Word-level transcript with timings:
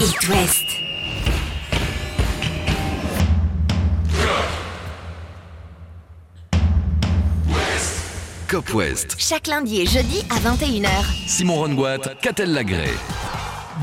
It 0.00 0.28
West. 0.28 0.64
Cop 8.46 8.72
West. 8.74 9.16
Chaque 9.18 9.48
lundi 9.48 9.80
et 9.80 9.86
jeudi 9.86 10.22
à 10.30 10.38
21h. 10.38 10.88
Simon 11.26 11.56
Rongoat, 11.56 11.98
Catel 12.22 12.52
Lagré. 12.52 12.90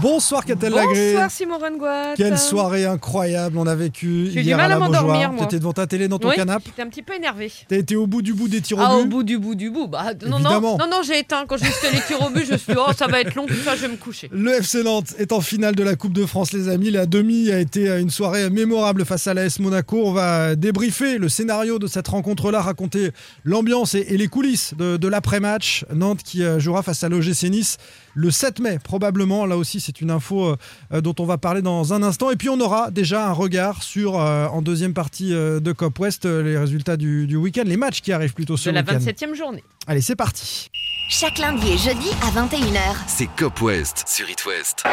Bonsoir 0.01 0.43
Catel 0.45 0.73
Lagré. 0.73 1.11
Bonsoir 1.13 1.31
Simon 1.31 1.57
Rengoat. 1.57 2.15
Quelle 2.15 2.37
soirée 2.37 2.85
incroyable 2.85 3.57
on 3.57 3.65
a 3.65 3.75
vécu 3.75 4.29
J'ai 4.31 4.41
eu 4.41 4.43
du 4.43 4.55
mal 4.55 4.71
à 4.71 4.77
m'endormir, 4.79 5.31
moi. 5.31 5.45
T'étais 5.45 5.59
devant 5.59 5.73
ta 5.73 5.87
télé 5.87 6.07
dans 6.07 6.19
ton 6.19 6.29
Oui, 6.29 6.35
canapé 6.35 6.65
J'étais 6.67 6.81
un 6.81 6.87
petit 6.89 7.01
peu 7.01 7.13
énervé. 7.15 7.51
T'as 7.67 7.77
été 7.77 7.95
au 7.95 8.05
bout 8.05 8.21
du 8.21 8.33
bout 8.33 8.47
des 8.47 8.61
tirs 8.61 8.77
au 8.77 8.81
Ah, 8.83 8.95
au 8.97 9.03
but 9.03 9.09
bout 9.09 9.23
du 9.23 9.37
bout 9.39 9.55
du 9.55 9.69
bout. 9.69 9.87
Bah, 9.87 10.13
non, 10.25 10.37
Évidemment. 10.37 10.77
non, 10.77 10.85
non, 10.85 10.97
non, 10.97 11.01
j'ai 11.03 11.19
éteint. 11.19 11.45
Quand 11.47 11.57
j'ai 11.57 11.65
vu 11.65 11.71
les 11.93 12.01
tirs 12.01 12.21
au 12.25 12.29
but, 12.29 12.45
je 12.45 12.53
me 12.53 12.57
suis 12.57 12.73
dit, 12.73 12.79
oh, 12.79 12.91
ça 12.95 13.07
va 13.07 13.21
être 13.21 13.35
long, 13.35 13.45
tout 13.45 13.53
ça, 13.63 13.75
je 13.75 13.81
vais 13.81 13.87
me 13.87 13.95
coucher. 13.97 14.29
Le 14.33 14.51
FC 14.55 14.83
Nantes 14.83 15.13
est 15.17 15.31
en 15.31 15.41
finale 15.41 15.75
de 15.75 15.83
la 15.83 15.95
Coupe 15.95 16.13
de 16.13 16.25
France, 16.25 16.51
les 16.51 16.67
amis. 16.67 16.91
La 16.91 17.05
demi 17.05 17.49
a 17.51 17.59
été 17.59 17.87
une 17.97 18.09
soirée 18.09 18.49
mémorable 18.49 19.05
face 19.05 19.27
à 19.27 19.33
l'AS 19.33 19.59
Monaco. 19.59 20.01
On 20.05 20.11
va 20.11 20.55
débriefer 20.55 21.17
le 21.17 21.29
scénario 21.29 21.79
de 21.79 21.87
cette 21.87 22.07
rencontre-là, 22.09 22.61
raconter 22.61 23.11
l'ambiance 23.45 23.95
et, 23.95 24.05
et 24.09 24.17
les 24.17 24.27
coulisses 24.27 24.73
de, 24.77 24.97
de 24.97 25.07
l'après-match. 25.07 25.85
Nantes 25.93 26.21
qui 26.23 26.43
euh, 26.43 26.59
jouera 26.59 26.83
face 26.83 27.03
à 27.03 27.09
l'OGC 27.09 27.43
Nice 27.49 27.77
le 28.13 28.31
7 28.31 28.59
mai, 28.59 28.79
probablement. 28.83 29.45
Là 29.45 29.57
aussi, 29.57 29.79
c'est 29.85 30.01
une 30.01 30.11
info 30.11 30.55
euh, 30.91 31.01
dont 31.01 31.15
on 31.19 31.25
va 31.25 31.37
parler 31.37 31.61
dans 31.61 31.93
un 31.93 32.03
instant. 32.03 32.31
Et 32.31 32.35
puis, 32.35 32.49
on 32.49 32.59
aura 32.59 32.91
déjà 32.91 33.27
un 33.27 33.31
regard 33.31 33.83
sur, 33.83 34.19
euh, 34.19 34.47
en 34.47 34.61
deuxième 34.61 34.93
partie 34.93 35.33
euh, 35.33 35.59
de 35.59 35.71
Cop 35.71 35.99
West, 35.99 36.25
euh, 36.25 36.41
les 36.43 36.57
résultats 36.57 36.97
du, 36.97 37.27
du 37.27 37.35
week-end, 37.35 37.63
les 37.65 37.77
matchs 37.77 38.01
qui 38.01 38.11
arrivent 38.11 38.33
plutôt 38.33 38.57
ce 38.57 38.69
De 38.69 38.75
la 38.75 38.81
week-end. 38.81 38.97
27e 38.97 39.35
journée. 39.35 39.63
Allez, 39.87 40.01
c'est 40.01 40.15
parti. 40.15 40.69
Chaque 41.09 41.37
lundi 41.37 41.67
et 41.71 41.77
jeudi 41.77 42.09
à 42.23 42.31
21h. 42.31 42.95
C'est 43.07 43.29
Cop 43.37 43.61
West 43.61 44.05
sur 44.07 44.27
It 44.29 44.43
West. 44.45 44.83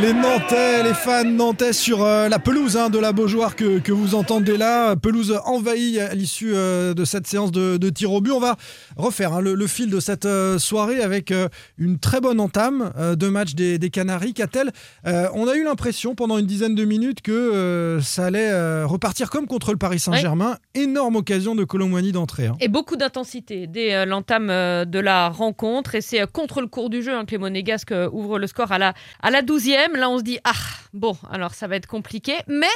Les 0.00 0.12
Nantais, 0.14 0.82
les 0.82 0.94
fans 0.94 1.24
nantais 1.24 1.72
sur 1.72 2.02
euh, 2.02 2.28
la 2.28 2.38
pelouse 2.38 2.76
hein, 2.76 2.88
de 2.88 2.98
la 2.98 3.12
Beaujoire 3.12 3.54
que, 3.56 3.78
que 3.78 3.92
vous 3.92 4.14
entendez 4.14 4.56
là, 4.56 4.96
pelouse 4.96 5.38
envahie 5.44 6.00
à 6.00 6.14
l'issue 6.14 6.52
euh, 6.54 6.94
de 6.94 7.04
cette 7.04 7.26
séance 7.26 7.52
de, 7.52 7.76
de 7.76 7.90
tir 7.90 8.10
au 8.12 8.20
but. 8.20 8.32
On 8.32 8.40
va 8.40 8.56
refaire 8.96 9.34
hein, 9.34 9.40
le, 9.40 9.54
le 9.54 9.66
fil 9.66 9.90
de 9.90 10.00
cette 10.00 10.24
euh, 10.24 10.58
soirée 10.58 11.02
avec 11.02 11.32
une 11.78 11.98
très 11.98 12.20
bonne 12.20 12.40
entame 12.40 12.90
de 12.98 13.28
match 13.28 13.54
des, 13.54 13.78
des 13.78 13.90
Canaries. 13.90 14.34
Qu'a-t-elle 14.34 14.70
On 15.04 15.46
a 15.46 15.54
eu 15.56 15.64
l'impression 15.64 16.14
pendant 16.14 16.38
une 16.38 16.46
dizaine 16.46 16.74
de 16.74 16.84
minutes 16.84 17.20
que 17.20 17.98
ça 18.02 18.26
allait 18.26 18.84
repartir 18.84 19.30
comme 19.30 19.46
contre 19.46 19.72
le 19.72 19.78
Paris 19.78 19.98
Saint-Germain. 19.98 20.56
Énorme 20.74 21.16
occasion 21.16 21.54
de 21.54 21.64
Colomboigny 21.64 22.12
d'entrer. 22.12 22.46
hein. 22.46 22.56
Et 22.60 22.68
beaucoup 22.68 22.96
d'intensité 22.96 23.66
dès 23.66 24.06
l'entame 24.06 24.46
de 24.48 24.98
la 24.98 25.28
rencontre. 25.28 25.94
Et 25.94 26.00
c'est 26.00 26.26
contre 26.30 26.60
le 26.60 26.66
cours 26.66 26.88
du 26.90 27.02
jeu 27.02 27.12
que 27.24 27.32
les 27.32 27.38
Monégasques 27.38 27.94
ouvrent 28.12 28.38
le 28.38 28.46
score 28.46 28.72
à 28.72 28.78
la, 28.78 28.94
à 29.22 29.30
la 29.30 29.42
12e. 29.42 29.81
Là, 29.94 30.08
on 30.08 30.18
se 30.18 30.22
dit, 30.22 30.38
ah, 30.44 30.52
bon, 30.92 31.16
alors 31.30 31.54
ça 31.54 31.66
va 31.66 31.76
être 31.76 31.86
compliqué. 31.86 32.34
Mais 32.46 32.66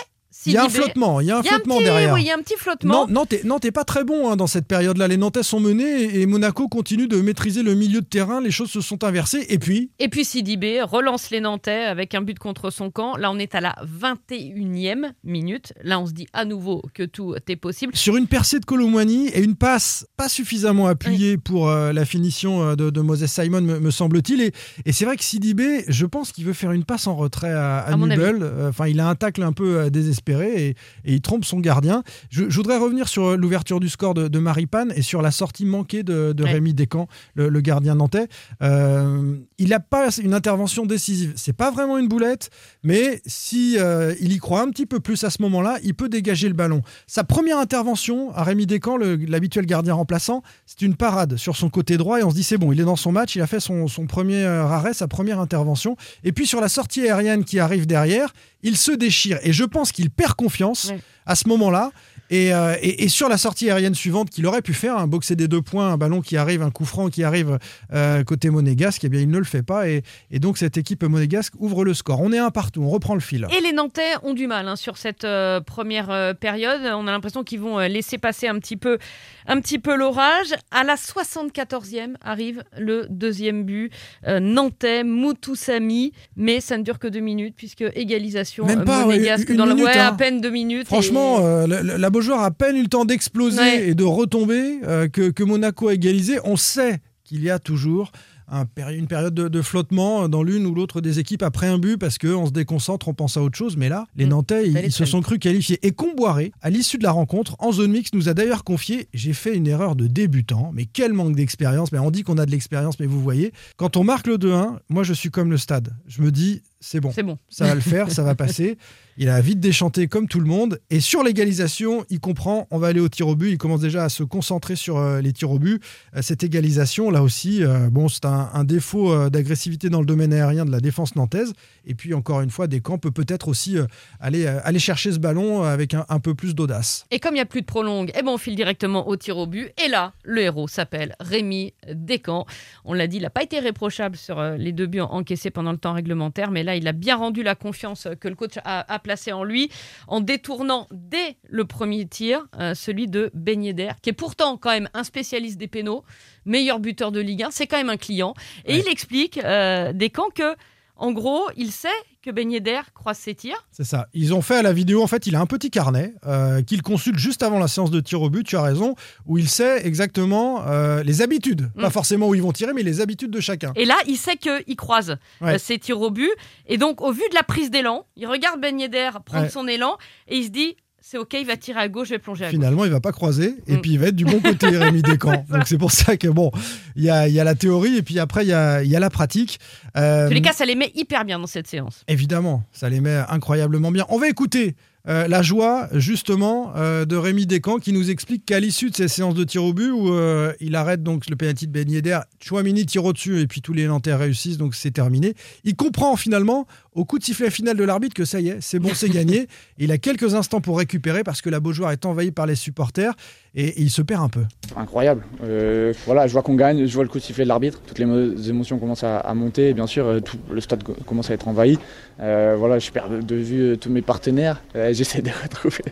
Il 0.44 0.52
y 0.52 0.56
a 0.56 0.64
un 0.64 0.68
flottement, 0.68 1.20
il 1.20 1.26
y 1.26 1.30
a 1.30 1.38
un 1.38 1.42
flottement 1.42 1.80
derrière. 1.80 2.12
Oui, 2.12 2.22
il 2.22 2.26
y 2.26 2.30
a 2.30 2.34
un 2.34 2.42
petit 2.42 2.56
flottement. 2.56 3.06
Non, 3.06 3.26
non, 3.44 3.58
t'es, 3.58 3.70
pas 3.72 3.84
très 3.84 4.04
bon 4.04 4.30
hein, 4.30 4.36
dans 4.36 4.46
cette 4.46 4.66
période-là. 4.66 5.08
Les 5.08 5.16
Nantais 5.16 5.42
sont 5.42 5.60
menés 5.60 6.20
et, 6.20 6.26
Monaco 6.26 6.68
continue 6.68 7.08
de 7.08 7.20
maîtriser 7.20 7.62
le 7.62 7.74
milieu 7.74 8.00
de 8.00 8.06
terrain. 8.06 8.40
Les 8.40 8.50
choses 8.50 8.70
se 8.70 8.80
sont 8.80 9.02
inversées. 9.04 9.46
Et 9.48 9.58
puis, 9.58 9.90
Et 9.98 10.08
puis 10.08 10.24
Sidibé 10.24 10.82
relance 10.82 11.30
les 11.30 11.40
Nantais 11.40 11.84
avec 11.84 12.14
un 12.14 12.22
but 12.22 12.38
contre 12.38 12.70
son 12.70 12.90
camp. 12.90 13.16
Là, 13.16 13.30
on 13.30 13.38
est 13.38 13.54
à 13.54 13.60
la 13.60 13.76
21e 14.00 15.12
minute. 15.24 15.72
Là, 15.82 16.00
on 16.00 16.06
se 16.06 16.12
dit 16.12 16.26
à 16.32 16.44
nouveau 16.44 16.82
que 16.94 17.02
tout 17.02 17.34
est 17.48 17.56
possible. 17.56 17.96
sur 17.96 18.16
une 18.16 18.26
percée 18.26 18.60
de 18.60 18.64
Colomwani 18.64 19.28
et 19.28 19.42
une 19.42 19.56
passe 19.56 20.06
pas 20.16 20.28
suffisamment 20.28 20.86
appuyée 20.86 21.38
pour 21.38 21.68
euh, 21.68 21.92
la 21.92 22.04
finition 22.04 22.62
euh, 22.62 22.76
de, 22.76 22.90
de 22.90 23.00
Moses 23.00 23.26
Simon, 23.26 23.62
me, 23.62 23.80
me 23.80 23.90
semble-t-il. 23.90 24.42
Et, 24.42 24.52
et 24.84 24.92
c'est 24.92 25.04
vrai 25.04 25.16
que 25.16 25.24
Sidibé, 25.24 25.84
je 25.88 26.06
pense 26.06 26.32
qu'il 26.32 26.44
veut 26.44 26.52
faire 26.52 26.72
une 26.72 26.84
passe 26.84 27.06
en 27.06 27.16
retrait 27.16 27.52
à, 27.52 27.78
à. 27.78 27.96
Euh, 27.96 28.68
Enfin, 28.68 28.86
il 28.86 29.00
a 29.00 29.08
un 29.08 29.14
tacle 29.14 29.42
un 29.42 29.52
peu 29.52 29.78
euh, 29.78 29.90
désespéré 30.16 30.68
et, 30.68 30.68
et 31.04 31.14
il 31.14 31.20
trompe 31.20 31.44
son 31.44 31.60
gardien. 31.60 32.02
Je, 32.30 32.48
je 32.48 32.56
voudrais 32.56 32.78
revenir 32.78 33.08
sur 33.08 33.26
euh, 33.26 33.36
l'ouverture 33.36 33.80
du 33.80 33.88
score 33.88 34.14
de, 34.14 34.28
de 34.28 34.38
Maripane 34.38 34.92
et 34.96 35.02
sur 35.02 35.22
la 35.22 35.30
sortie 35.30 35.64
manquée 35.64 36.02
de, 36.02 36.32
de 36.32 36.46
Ouais. 36.46 36.52
Rémi 36.52 36.74
Descamps, 36.74 37.08
le, 37.34 37.48
le 37.48 37.60
gardien 37.60 37.96
nantais. 37.96 38.28
Euh, 38.62 39.36
il 39.58 39.70
n'a 39.70 39.80
pas 39.80 40.16
une 40.18 40.32
intervention 40.32 40.86
décisive. 40.86 41.32
C'est 41.34 41.52
pas 41.52 41.72
vraiment 41.72 41.98
une 41.98 42.06
boulette, 42.06 42.50
mais 42.84 43.20
si 43.26 43.76
euh, 43.80 44.14
il 44.20 44.32
y 44.32 44.38
croit 44.38 44.62
un 44.62 44.70
petit 44.70 44.86
peu 44.86 45.00
plus 45.00 45.24
à 45.24 45.30
ce 45.30 45.42
moment-là, 45.42 45.78
il 45.82 45.94
peut 45.94 46.08
dégager 46.08 46.46
le 46.46 46.54
ballon. 46.54 46.82
Sa 47.08 47.24
première 47.24 47.58
intervention 47.58 48.32
à 48.32 48.44
Rémi 48.44 48.66
Descamps, 48.66 48.96
l'habituel 48.96 49.66
gardien 49.66 49.94
remplaçant, 49.94 50.42
c'est 50.66 50.82
une 50.82 50.94
parade 50.94 51.36
sur 51.36 51.56
son 51.56 51.68
côté 51.68 51.96
droit 51.96 52.20
et 52.20 52.22
on 52.22 52.30
se 52.30 52.36
dit 52.36 52.44
c'est 52.44 52.58
bon, 52.58 52.70
il 52.70 52.80
est 52.80 52.84
dans 52.84 52.94
son 52.94 53.10
match, 53.10 53.34
il 53.34 53.42
a 53.42 53.48
fait 53.48 53.60
son, 53.60 53.88
son 53.88 54.06
premier 54.06 54.44
arrêt, 54.44 54.94
sa 54.94 55.08
première 55.08 55.40
intervention. 55.40 55.96
Et 56.22 56.30
puis 56.30 56.46
sur 56.46 56.60
la 56.60 56.68
sortie 56.68 57.02
aérienne 57.02 57.44
qui 57.44 57.58
arrive 57.58 57.88
derrière, 57.88 58.32
il 58.62 58.76
se 58.76 58.92
déchire 58.92 59.40
et 59.42 59.52
je 59.52 59.64
pense 59.64 59.90
qu'il 59.90 60.05
perd 60.10 60.34
confiance 60.34 60.86
Ouais. 60.86 61.00
à 61.26 61.34
ce 61.34 61.48
moment-là. 61.48 61.90
Et, 62.30 62.52
euh, 62.52 62.74
et- 62.82 63.04
et 63.04 63.08
sur 63.08 63.28
la 63.28 63.38
sortie 63.38 63.70
aérienne 63.70 63.94
suivante 63.94 64.30
qu'il 64.30 64.46
aurait 64.46 64.62
pu 64.62 64.74
faire, 64.74 64.96
un 64.98 65.06
boxer 65.06 65.36
des 65.36 65.46
deux 65.48 65.62
points, 65.62 65.92
un 65.92 65.96
ballon 65.96 66.20
qui 66.20 66.36
arrive, 66.36 66.62
un 66.62 66.70
coup 66.70 66.84
franc 66.84 67.08
qui 67.08 67.22
arrive 67.24 67.58
euh, 67.92 68.24
côté 68.24 68.50
monégasque, 68.50 69.04
eh 69.04 69.08
bien 69.08 69.20
il 69.20 69.30
ne 69.30 69.38
le 69.38 69.44
fait 69.44 69.62
pas 69.62 69.88
et, 69.88 70.02
et 70.30 70.38
donc 70.40 70.58
cette 70.58 70.76
équipe 70.76 71.04
monégasque 71.04 71.54
ouvre 71.58 71.84
le 71.84 71.94
score. 71.94 72.20
On 72.20 72.32
est 72.32 72.38
un 72.38 72.50
partout, 72.50 72.82
on 72.82 72.88
reprend 72.90 73.14
le 73.14 73.20
fil. 73.20 73.46
Et 73.56 73.60
les 73.60 73.72
Nantais 73.72 74.02
ont 74.24 74.34
du 74.34 74.46
mal 74.46 74.66
hein, 74.66 74.76
sur 74.76 74.96
cette 74.96 75.24
euh, 75.24 75.60
première 75.60 76.34
période. 76.40 76.80
On 76.84 77.06
a 77.06 77.12
l'impression 77.12 77.44
qu'ils 77.44 77.60
vont 77.60 77.78
laisser 77.78 78.18
passer 78.18 78.48
un 78.48 78.58
petit 78.58 78.76
peu, 78.76 78.98
un 79.46 79.60
petit 79.60 79.78
peu 79.78 79.94
l'orage. 79.96 80.48
À 80.72 80.82
la 80.84 80.96
74e 80.96 82.14
arrive 82.22 82.64
le 82.78 83.06
deuxième 83.08 83.64
but. 83.64 83.92
Nantais, 84.28 85.04
Moutoussami, 85.04 86.12
mais 86.36 86.60
ça 86.60 86.76
ne 86.78 86.82
dure 86.82 86.98
que 86.98 87.06
deux 87.08 87.20
minutes 87.20 87.54
puisque 87.56 87.84
égalisation 87.94 88.66
Même 88.66 88.84
pas, 88.84 89.00
ouais, 89.06 89.14
monégasque 89.16 89.48
une 89.50 89.56
dans 89.56 89.66
la 89.66 89.74
minute, 89.74 89.86
ouais, 89.88 89.98
hein. 89.98 90.08
à 90.08 90.12
peine 90.12 90.40
deux 90.40 90.50
minutes. 90.50 90.86
Franchement, 90.86 91.38
et- 91.62 91.66
la, 91.68 91.82
la- 91.82 91.98
la 91.98 92.10
Beaujoire 92.16 92.40
a 92.40 92.46
à 92.46 92.50
peine 92.50 92.76
eu 92.76 92.82
le 92.82 92.88
temps 92.88 93.04
d'exploser 93.04 93.58
Ouais. 93.60 93.88
et 93.90 93.94
de 93.94 94.04
retomber 94.04 94.78
euh, 94.84 95.06
que, 95.08 95.30
que 95.30 95.42
Monaco 95.44 95.88
a 95.88 95.94
égalisé. 95.94 96.38
On 96.44 96.56
sait 96.56 97.00
qu'il 97.24 97.42
y 97.42 97.50
a 97.50 97.58
toujours 97.58 98.10
un 98.48 98.64
péri- 98.64 98.96
une 98.96 99.08
période 99.08 99.34
de, 99.34 99.48
de 99.48 99.60
flottement 99.60 100.28
dans 100.28 100.42
l'une 100.44 100.64
ou 100.66 100.74
l'autre 100.74 101.00
des 101.00 101.18
équipes 101.18 101.42
après 101.42 101.66
un 101.66 101.78
but 101.78 101.96
parce 101.98 102.16
qu'on 102.16 102.46
se 102.46 102.52
déconcentre, 102.52 103.08
on 103.08 103.12
pense 103.12 103.36
à 103.36 103.42
autre 103.42 103.58
chose. 103.58 103.76
Mais 103.76 103.88
là, 103.90 104.06
les 104.16 104.24
Mm. 104.24 104.28
Nantais, 104.28 104.68
ils, 104.68 104.92
se 104.92 105.04
sont 105.04 105.20
crus 105.20 105.38
qualifiés. 105.40 105.78
Et 105.82 105.90
Comboiré, 105.90 106.52
à 106.62 106.70
l'issue 106.70 106.96
de 106.96 107.02
la 107.02 107.10
rencontre, 107.10 107.56
en 107.58 107.72
zone 107.72 107.90
mixte, 107.90 108.14
nous 108.14 108.28
a 108.30 108.34
d'ailleurs 108.34 108.62
confié 108.64 109.08
J'ai 109.12 109.32
fait 109.34 109.54
une 109.56 109.66
erreur 109.66 109.94
de 109.96 110.06
débutant, 110.06 110.70
mais 110.72 110.86
quel 110.86 111.12
manque 111.12 111.34
d'expérience. 111.36 111.90
Mais 111.92 111.98
on 111.98 112.10
dit 112.12 112.22
qu'on 112.22 112.38
a 112.38 112.46
de 112.46 112.50
l'expérience, 112.52 112.98
mais 113.00 113.06
vous 113.06 113.20
voyez, 113.20 113.52
quand 113.76 113.96
on 113.98 114.04
marque 114.04 114.26
le 114.28 114.38
2-1, 114.38 114.78
moi 114.88 115.02
je 115.02 115.12
suis 115.12 115.30
comme 115.30 115.50
le 115.50 115.58
stade. 115.58 115.92
Je 116.06 116.22
me 116.22 116.30
dis 116.30 116.62
C'est 116.80 117.00
bon 117.00 117.10
c'est 117.12 117.24
bon. 117.24 117.36
ça 117.50 117.66
va 117.66 117.74
le 117.74 117.80
faire, 117.82 118.10
ça 118.12 118.22
va 118.22 118.34
passer. 118.36 118.78
Il 119.18 119.30
a 119.30 119.40
vite 119.40 119.60
déchanté 119.60 120.08
comme 120.08 120.28
tout 120.28 120.40
le 120.40 120.46
monde. 120.46 120.78
Et 120.90 121.00
sur 121.00 121.22
l'égalisation, 121.22 122.04
il 122.10 122.20
comprend, 122.20 122.66
on 122.70 122.76
va 122.76 122.88
aller 122.88 123.00
au 123.00 123.08
tir 123.08 123.26
au 123.28 123.34
but. 123.34 123.50
Il 123.50 123.56
commence 123.56 123.80
déjà 123.80 124.04
à 124.04 124.08
se 124.10 124.22
concentrer 124.22 124.76
sur 124.76 124.98
euh, 124.98 125.22
les 125.22 125.32
tirs 125.32 125.50
au 125.50 125.58
but. 125.58 125.82
Euh, 126.14 126.20
cette 126.20 126.44
égalisation, 126.44 127.10
là 127.10 127.22
aussi, 127.22 127.64
euh, 127.64 127.88
bon, 127.88 128.08
c'est 128.08 128.26
un, 128.26 128.64
défaut 128.64 129.30
d'agressivité 129.30 129.88
dans 129.88 130.00
le 130.00 130.06
domaine 130.06 130.32
aérien 130.32 130.64
de 130.64 130.72
la 130.72 130.80
défense 130.80 131.14
nantaise. 131.14 131.52
Et 131.86 131.94
puis, 131.94 132.12
encore 132.12 132.40
une 132.40 132.50
fois, 132.50 132.66
Descamps 132.66 132.98
peut 132.98 133.12
peut-être 133.12 133.48
aussi 133.48 133.76
aller, 134.18 134.46
aller 134.46 134.80
chercher 134.80 135.12
ce 135.12 135.18
ballon 135.18 135.62
avec 135.62 135.94
un, 135.94 136.04
un 136.08 136.18
peu 136.18 136.34
plus 136.34 136.54
d'audace. 136.54 137.06
Et 137.12 137.20
comme 137.20 137.32
il 137.32 137.36
n'y 137.36 137.42
a 137.42 137.46
plus 137.46 137.60
de 137.60 137.66
prolongue, 137.66 138.10
eh 138.18 138.22
ben 138.22 138.32
on 138.32 138.38
file 138.38 138.56
directement 138.56 139.06
au 139.06 139.16
tir 139.16 139.38
au 139.38 139.46
but. 139.46 139.72
Et 139.82 139.88
là, 139.88 140.14
le 140.24 140.42
héros 140.42 140.66
s'appelle 140.66 141.14
Rémi 141.20 141.74
Descamps. 141.88 142.44
On 142.84 142.92
l'a 142.92 143.06
dit, 143.06 143.18
il 143.18 143.22
n'a 143.22 143.30
pas 143.30 143.44
été 143.44 143.60
réprochable 143.60 144.16
sur 144.16 144.42
les 144.42 144.72
deux 144.72 144.86
buts 144.86 145.00
encaissés 145.00 145.50
pendant 145.50 145.70
le 145.70 145.78
temps 145.78 145.92
réglementaire, 145.92 146.50
mais 146.50 146.64
là, 146.64 146.74
il 146.74 146.88
a 146.88 146.92
bien 146.92 147.16
rendu 147.16 147.44
la 147.44 147.54
confiance 147.54 148.08
que 148.18 148.26
le 148.26 148.34
coach 148.34 148.58
a, 148.64 148.92
a 148.92 148.98
placée 149.06 149.32
en 149.32 149.44
lui 149.44 149.70
en 150.08 150.20
détournant 150.20 150.88
dès 150.90 151.36
le 151.48 151.64
premier 151.64 152.06
tir 152.06 152.44
euh, 152.58 152.74
celui 152.74 153.06
de 153.06 153.30
Ben 153.34 153.62
Yedder, 153.62 153.90
qui 154.02 154.10
est 154.10 154.12
pourtant 154.12 154.56
quand 154.56 154.70
même 154.70 154.88
un 154.94 155.04
spécialiste 155.04 155.58
des 155.58 155.68
pénaux, 155.68 156.02
meilleur 156.44 156.80
buteur 156.80 157.12
de 157.12 157.20
Ligue 157.20 157.44
1, 157.44 157.52
c'est 157.52 157.68
quand 157.68 157.76
même 157.76 157.88
un 157.90 157.96
client. 157.96 158.34
Et 158.64 158.74
Ouais. 158.74 158.80
il 158.84 158.88
explique, 158.90 159.38
euh, 159.44 159.92
Descamps, 159.92 160.30
que 160.34 160.56
en 160.96 161.12
gros, 161.12 161.42
il 161.56 161.72
sait 161.72 161.88
que 162.22 162.30
Ben 162.30 162.50
Yedder 162.50 162.80
croise 162.94 163.18
ses 163.18 163.34
tirs. 163.34 163.66
C'est 163.70 163.84
ça. 163.84 164.08
Ils 164.14 164.34
ont 164.34 164.40
fait 164.42 164.56
à 164.56 164.62
la 164.62 164.72
vidéo, 164.72 165.02
en 165.02 165.06
fait, 165.06 165.26
il 165.26 165.36
a 165.36 165.40
un 165.40 165.46
petit 165.46 165.70
carnet 165.70 166.14
euh, 166.26 166.62
qu'il 166.62 166.82
consulte 166.82 167.18
juste 167.18 167.42
avant 167.42 167.58
la 167.58 167.68
séance 167.68 167.90
de 167.90 168.00
tir 168.00 168.20
au 168.22 168.30
but, 168.30 168.44
tu 168.44 168.56
as 168.56 168.62
raison, 168.62 168.94
où 169.26 169.38
il 169.38 169.48
sait 169.48 169.86
exactement 169.86 170.66
euh, 170.66 171.02
les 171.02 171.22
habitudes. 171.22 171.70
Pas 171.76 171.88
Mm. 171.88 171.92
forcément 171.92 172.28
où 172.28 172.34
ils 172.34 172.42
vont 172.42 172.52
tirer, 172.52 172.72
mais 172.72 172.82
les 172.82 173.00
habitudes 173.00 173.30
de 173.30 173.40
chacun. 173.40 173.72
Et 173.76 173.84
là, 173.84 173.96
il 174.08 174.16
sait 174.16 174.36
qu'il 174.36 174.76
croise 174.76 175.16
Ouais. 175.40 175.54
euh, 175.54 175.58
ses 175.58 175.78
tirs 175.78 176.00
au 176.00 176.10
but. 176.10 176.30
Et 176.66 176.78
donc, 176.78 177.00
au 177.00 177.12
vu 177.12 177.22
de 177.30 177.34
la 177.34 177.42
prise 177.42 177.70
d'élan, 177.70 178.06
il 178.16 178.26
regarde 178.26 178.60
Ben 178.60 178.78
Yedder 178.80 179.10
prendre 179.24 179.44
Ouais. 179.44 179.50
son 179.50 179.68
élan 179.68 179.96
et 180.28 180.38
il 180.38 180.44
se 180.44 180.50
dit 180.50 180.76
c'est 181.08 181.18
ok, 181.18 181.34
il 181.40 181.46
va 181.46 181.56
tirer 181.56 181.78
à 181.78 181.88
gauche, 181.88 182.08
je 182.08 182.14
vais 182.14 182.18
plonger 182.18 182.44
à 182.44 182.48
gauche. 182.48 182.54
Finalement, 182.56 182.84
il 182.84 182.90
va 182.90 182.98
pas 183.00 183.12
croiser 183.12 183.54
et 183.68 183.74
Mm. 183.76 183.80
puis 183.80 183.92
il 183.92 183.98
va 184.00 184.08
être 184.08 184.16
du 184.16 184.24
bon 184.24 184.40
côté, 184.40 184.66
Rémi 184.76 185.02
Descamps. 185.02 185.44
Donc 185.48 185.62
c'est 185.66 185.78
pour 185.78 185.92
ça 185.92 186.16
que 186.16 186.26
bon, 186.26 186.50
il 186.96 187.04
y 187.04 187.10
a, 187.10 187.28
il 187.28 187.34
y 187.34 187.38
a 187.38 187.44
la 187.44 187.54
théorie 187.54 187.96
et 187.98 188.02
puis 188.02 188.18
après 188.18 188.44
il 188.44 188.48
y 188.48 188.52
a, 188.52 188.82
il 188.82 188.90
y 188.90 188.96
a 188.96 189.00
la 189.00 189.08
pratique. 189.10 189.60
Euh, 189.96 190.24
En 190.24 190.28
tous 190.28 190.34
les 190.34 190.42
cas, 190.42 190.52
ça 190.52 190.64
les 190.64 190.74
met 190.74 190.90
hyper 190.96 191.24
bien 191.24 191.38
dans 191.38 191.46
cette 191.46 191.68
séance. 191.68 192.02
évidemment, 192.08 192.64
ça 192.72 192.88
les 192.88 193.00
met 193.00 193.22
incroyablement 193.28 193.92
bien. 193.92 194.04
On 194.08 194.18
va 194.18 194.28
écouter 194.28 194.74
euh, 195.08 195.28
la 195.28 195.42
joie 195.42 195.88
justement 195.92 196.72
euh, 196.76 197.04
de 197.04 197.16
Rémi 197.16 197.46
Descamps 197.46 197.78
qui 197.78 197.92
nous 197.92 198.10
explique 198.10 198.44
qu'à 198.44 198.58
l'issue 198.58 198.90
de 198.90 198.96
ces 198.96 199.06
séances 199.06 199.34
de 199.34 199.44
tir 199.44 199.62
au 199.62 199.72
but 199.72 199.90
où 199.90 200.12
euh, 200.12 200.52
il 200.60 200.74
arrête 200.74 201.02
donc 201.02 201.28
le 201.30 201.36
penalty 201.36 201.68
de 201.68 201.72
Ben 201.72 201.88
Yedder, 201.88 202.20
Chouamini 202.40 202.86
tire 202.86 203.04
au-dessus 203.04 203.40
et 203.40 203.46
puis 203.46 203.60
tous 203.60 203.72
les 203.72 203.86
Nantais 203.86 204.14
réussissent 204.14 204.58
donc 204.58 204.74
c'est 204.74 204.90
terminé. 204.90 205.34
Il 205.62 205.76
comprend 205.76 206.16
finalement 206.16 206.66
au 206.92 207.04
coup 207.04 207.18
de 207.18 207.24
sifflet 207.24 207.50
final 207.50 207.76
de 207.76 207.84
l'arbitre 207.84 208.14
que 208.14 208.24
ça 208.24 208.40
y 208.40 208.48
est, 208.48 208.58
c'est 208.60 208.78
bon, 208.78 208.90
c'est 208.94 209.10
gagné. 209.10 209.46
Il 209.78 209.92
a 209.92 209.98
quelques 209.98 210.34
instants 210.34 210.60
pour 210.60 210.78
récupérer 210.78 211.22
parce 211.22 211.40
que 211.40 211.50
la 211.50 211.60
Beaujoire 211.60 211.92
est 211.92 212.06
envahie 212.06 212.32
par 212.32 212.46
les 212.46 212.56
supporters 212.56 213.14
et, 213.56 213.80
il 213.82 213.90
se 213.90 214.02
perd 214.02 214.22
un 214.22 214.28
peu. 214.28 214.42
Incroyable. 214.76 215.22
Euh, 215.44 215.92
voilà, 216.04 216.26
je 216.26 216.32
vois 216.32 216.42
qu'on 216.42 216.54
gagne, 216.54 216.86
je 216.86 216.94
vois 216.94 217.02
le 217.04 217.08
coup 217.08 217.18
de 217.18 217.22
sifflet 217.22 217.44
de 217.44 217.48
l'arbitre, 217.48 217.80
toutes 217.86 217.98
les 217.98 218.04
mo- 218.04 218.34
émotions 218.36 218.78
commencent 218.78 219.04
à, 219.04 219.32
monter 219.34 219.70
et 219.70 219.74
bien 219.74 219.86
sûr 219.86 220.06
euh, 220.06 220.20
tout 220.20 220.36
le 220.50 220.60
stade 220.60 220.82
co- 220.82 220.94
commence 221.06 221.30
à 221.30 221.34
être 221.34 221.48
envahi. 221.48 221.78
Euh, 222.20 222.54
voilà, 222.58 222.78
je 222.78 222.90
perds 222.90 223.08
de- 223.08 223.34
vue 223.34 223.76
tous 223.78 223.90
mes 223.90 224.02
partenaires. 224.02 224.62
J'essaie 224.74 225.22
de 225.22 225.30
retrouver 225.42 225.84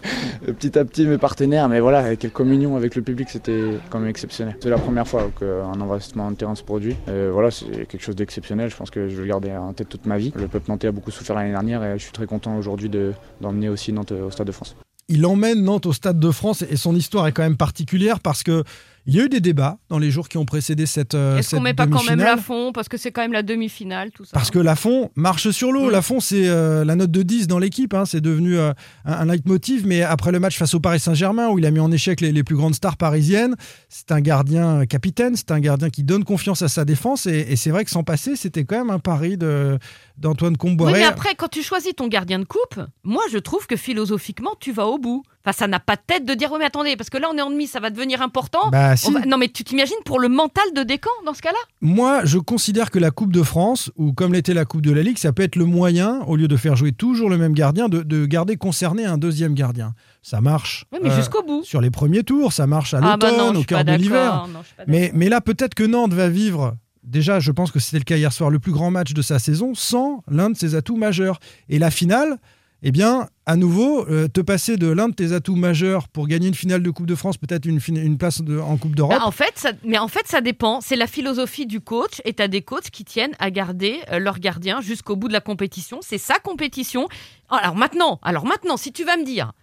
petit 0.58 0.78
à 0.78 0.84
petit 0.84 1.06
mes 1.06 1.18
partenaires, 1.18 1.68
mais 1.68 1.80
voilà, 1.80 2.16
quelle 2.16 2.30
communion 2.32 2.76
avec 2.76 2.94
le 2.96 3.02
public, 3.02 3.28
c'était 3.30 3.62
quand 3.90 3.98
même 3.98 4.08
exceptionnel. 4.08 4.56
C'est 4.62 4.70
la 4.70 4.78
première 4.78 5.06
fois 5.08 5.30
qu'un 5.38 5.80
envahissement 5.80 6.30
de 6.30 6.36
terrain 6.36 6.54
se 6.54 6.62
produit. 6.62 6.96
Voilà, 7.32 7.50
c'est 7.50 7.86
quelque 7.86 8.02
chose 8.02 8.16
d'exceptionnel. 8.16 8.70
Je 8.70 8.76
pense 8.76 8.90
que 8.90 9.08
je 9.08 9.16
vais 9.16 9.22
le 9.22 9.28
garder 9.28 9.52
en 9.52 9.72
tête 9.72 9.88
toute 9.88 10.06
ma 10.06 10.18
vie. 10.18 10.32
Le 10.36 10.48
peuple 10.48 10.70
nantais 10.70 10.88
a 10.88 10.92
beaucoup 10.92 11.10
souffert 11.10 11.36
l'année 11.36 11.50
dernière 11.52 11.82
et 11.84 11.98
je 11.98 12.02
suis 12.02 12.12
très 12.12 12.26
content 12.26 12.56
aujourd'hui 12.56 12.88
de- 12.88 13.12
d'emmener 13.40 13.68
aussi 13.68 13.92
Nantes 13.92 14.12
au 14.12 14.30
Stade 14.30 14.46
de 14.46 14.52
France. 14.52 14.76
Il 15.08 15.26
emmène 15.26 15.62
Nantes 15.62 15.86
au 15.86 15.92
Stade 15.92 16.18
de 16.18 16.30
France 16.30 16.62
et 16.62 16.76
son 16.76 16.94
histoire 16.94 17.26
est 17.26 17.32
quand 17.32 17.42
même 17.42 17.56
particulière 17.56 18.20
parce 18.20 18.42
que 18.42 18.64
il 19.06 19.14
y 19.14 19.20
a 19.20 19.24
eu 19.24 19.28
des 19.28 19.40
débats 19.40 19.78
dans 19.88 19.98
les 19.98 20.10
jours 20.10 20.28
qui 20.28 20.38
ont 20.38 20.44
précédé 20.46 20.86
cette 20.86 21.14
euh, 21.14 21.36
Est-ce 21.38 21.54
qu'on 21.56 21.60
met 21.62 21.74
pas 21.74 21.86
quand 21.86 22.02
même. 22.04 22.18
Lafont 22.18 22.72
Parce 22.72 22.88
que 22.88 22.96
c'est 22.96 23.12
quand 23.12 23.20
même 23.22 23.32
la 23.32 23.42
demi-finale, 23.42 24.10
tout 24.12 24.24
ça. 24.24 24.30
Parce 24.32 24.50
que 24.50 24.58
Lafont 24.58 25.10
marche 25.14 25.50
sur 25.50 25.72
l'eau. 25.72 25.88
Mm. 25.88 25.90
Lafont, 25.90 26.20
c'est 26.20 26.48
euh, 26.48 26.84
la 26.84 26.96
note 26.96 27.10
de 27.10 27.22
10 27.22 27.46
dans 27.46 27.58
l'équipe. 27.58 27.92
hein. 27.94 28.04
C'est 28.06 28.20
devenu 28.20 28.56
euh, 28.56 28.72
un, 29.04 29.12
un 29.12 29.24
leitmotiv. 29.26 29.86
Mais 29.86 30.02
après 30.02 30.32
le 30.32 30.40
match 30.40 30.56
face 30.56 30.74
au 30.74 30.80
Paris 30.80 31.00
Saint-Germain, 31.00 31.48
où 31.50 31.58
il 31.58 31.66
a 31.66 31.70
mis 31.70 31.80
en 31.80 31.90
échec 31.92 32.20
les, 32.20 32.32
les 32.32 32.42
plus 32.44 32.56
grandes 32.56 32.74
stars 32.74 32.96
parisiennes, 32.96 33.56
c'est 33.88 34.10
un 34.12 34.20
gardien 34.20 34.80
euh, 34.80 34.84
capitaine. 34.86 35.36
C'est 35.36 35.50
un 35.50 35.60
gardien 35.60 35.90
qui 35.90 36.02
donne 36.02 36.24
confiance 36.24 36.62
à 36.62 36.68
sa 36.68 36.84
défense. 36.84 37.26
Et, 37.26 37.46
et 37.50 37.56
c'est 37.56 37.70
vrai 37.70 37.84
que 37.84 37.90
sans 37.90 38.04
passer, 38.04 38.36
c'était 38.36 38.64
quand 38.64 38.78
même 38.78 38.90
un 38.90 38.98
pari 38.98 39.36
d'Antoine 39.36 40.52
Oui, 40.52 40.58
Comboiré. 40.58 40.92
mais 41.00 41.04
après, 41.04 41.34
quand 41.34 41.48
tu 41.48 41.62
choisis 41.62 41.94
ton 41.94 42.08
gardien 42.08 42.38
de 42.38 42.44
coupe, 42.44 42.80
moi, 43.02 43.22
je 43.30 43.38
trouve 43.38 43.66
que 43.66 43.76
philosophiquement, 43.76 44.54
tu 44.60 44.72
vas 44.72 44.86
au 44.86 44.98
bout. 44.98 45.22
Enfin, 45.46 45.52
ça 45.58 45.66
n'a 45.68 45.78
pas 45.78 45.96
de 45.96 46.00
tête 46.06 46.24
de 46.24 46.32
dire, 46.32 46.50
oui, 46.52 46.56
mais 46.58 46.64
attendez, 46.64 46.96
parce 46.96 47.10
que 47.10 47.18
là, 47.18 47.28
on 47.30 47.36
est 47.36 47.42
en 47.42 47.50
demi, 47.50 47.66
ça 47.66 47.78
va 47.78 47.90
devenir 47.90 48.22
important. 48.22 48.70
Bah, 48.70 48.96
si. 48.96 49.08
On 49.08 49.12
va- 49.12 49.26
Non, 49.26 49.36
mais 49.36 49.48
tu 49.48 49.62
t'imagines 49.62 49.94
pour 50.06 50.18
le 50.18 50.28
mental 50.30 50.64
de 50.74 50.82
Descamps 50.82 51.10
dans 51.26 51.34
ce 51.34 51.42
cas-là? 51.42 51.58
Moi, 51.82 52.24
je 52.24 52.38
considère 52.38 52.90
que 52.90 52.98
la 52.98 53.10
Coupe 53.10 53.30
de 53.32 53.42
France, 53.42 53.90
ou 53.96 54.12
comme 54.14 54.32
l'était 54.32 54.54
la 54.54 54.64
Coupe 54.64 54.80
de 54.80 54.90
la 54.90 55.02
Ligue, 55.02 55.18
ça 55.18 55.32
peut 55.34 55.42
être 55.42 55.56
le 55.56 55.66
moyen, 55.66 56.20
au 56.26 56.36
lieu 56.36 56.48
de 56.48 56.56
faire 56.56 56.76
jouer 56.76 56.92
toujours 56.92 57.28
le 57.28 57.36
même 57.36 57.52
gardien, 57.52 57.90
de, 57.90 58.02
de 58.02 58.24
garder 58.24 58.56
concerné 58.56 59.04
un 59.04 59.18
deuxième 59.18 59.52
gardien. 59.54 59.92
Ça 60.22 60.40
marche. 60.40 60.86
Oui, 60.92 61.00
mais 61.02 61.10
euh, 61.10 61.16
jusqu'au 61.16 61.42
bout. 61.42 61.62
sur 61.62 61.82
les 61.82 61.90
premiers 61.90 62.22
tours, 62.22 62.54
ça 62.54 62.66
marche 62.66 62.94
à 62.94 63.00
Ah, 63.02 63.16
bah 63.18 63.30
l'automne, 63.30 63.56
au 63.58 63.64
cœur 63.64 63.84
de 63.84 63.92
l'hiver. 63.92 64.48
Mais, 64.86 65.10
mais 65.14 65.28
là, 65.28 65.42
peut-être 65.42 65.74
que 65.74 65.84
Nantes 65.84 66.14
va 66.14 66.30
vivre, 66.30 66.74
déjà, 67.02 67.38
je 67.38 67.52
pense 67.52 67.70
que 67.70 67.78
c'était 67.80 67.98
le 67.98 68.04
cas 68.04 68.16
hier 68.16 68.32
soir, 68.32 68.48
le 68.48 68.58
plus 68.60 68.72
grand 68.72 68.90
match 68.90 69.12
de 69.12 69.20
sa 69.20 69.38
saison, 69.38 69.74
sans 69.74 70.22
l'un 70.26 70.48
de 70.48 70.56
ses 70.56 70.74
atouts 70.74 70.96
majeurs. 70.96 71.38
Et 71.68 71.78
la 71.78 71.90
finale, 71.90 72.38
eh 72.86 72.92
bien, 72.92 73.28
à 73.46 73.56
nouveau, 73.56 74.06
euh, 74.10 74.28
te 74.28 74.42
passer 74.42 74.76
de 74.76 74.88
l'un 74.88 75.08
de 75.08 75.14
tes 75.14 75.32
atouts 75.32 75.56
majeurs 75.56 76.06
pour 76.06 76.28
gagner 76.28 76.48
une 76.48 76.54
finale 76.54 76.82
de 76.82 76.90
Coupe 76.90 77.06
de 77.06 77.14
France, 77.14 77.38
peut-être 77.38 77.64
une, 77.64 78.18
place 78.18 78.42
en 78.62 78.76
Coupe 78.76 78.94
d'Europe. 78.94 79.16
Bah, 79.18 79.24
en 79.24 79.30
fait, 79.30 79.52
ça, 79.54 79.70
mais 79.84 79.96
en 79.96 80.06
fait, 80.06 80.28
ça 80.28 80.42
dépend. 80.42 80.82
C'est 80.82 80.94
la 80.94 81.06
philosophie 81.06 81.64
du 81.64 81.80
coach. 81.80 82.20
Et 82.26 82.34
tu 82.34 82.42
as 82.42 82.48
des 82.48 82.60
coachs 82.60 82.90
qui 82.90 83.06
tiennent 83.06 83.34
à 83.38 83.50
garder 83.50 84.00
euh, 84.12 84.18
leur 84.18 84.38
gardien 84.38 84.82
jusqu'au 84.82 85.16
bout 85.16 85.28
de 85.28 85.32
la 85.32 85.40
compétition. 85.40 86.00
C'est 86.02 86.18
sa 86.18 86.38
compétition. 86.38 87.08
Alors 87.48 87.74
maintenant, 87.74 88.20
alors 88.22 88.44
maintenant, 88.44 88.76
si 88.76 88.92
tu 88.92 89.02
vas 89.04 89.16
me 89.16 89.24
dire 89.24 89.54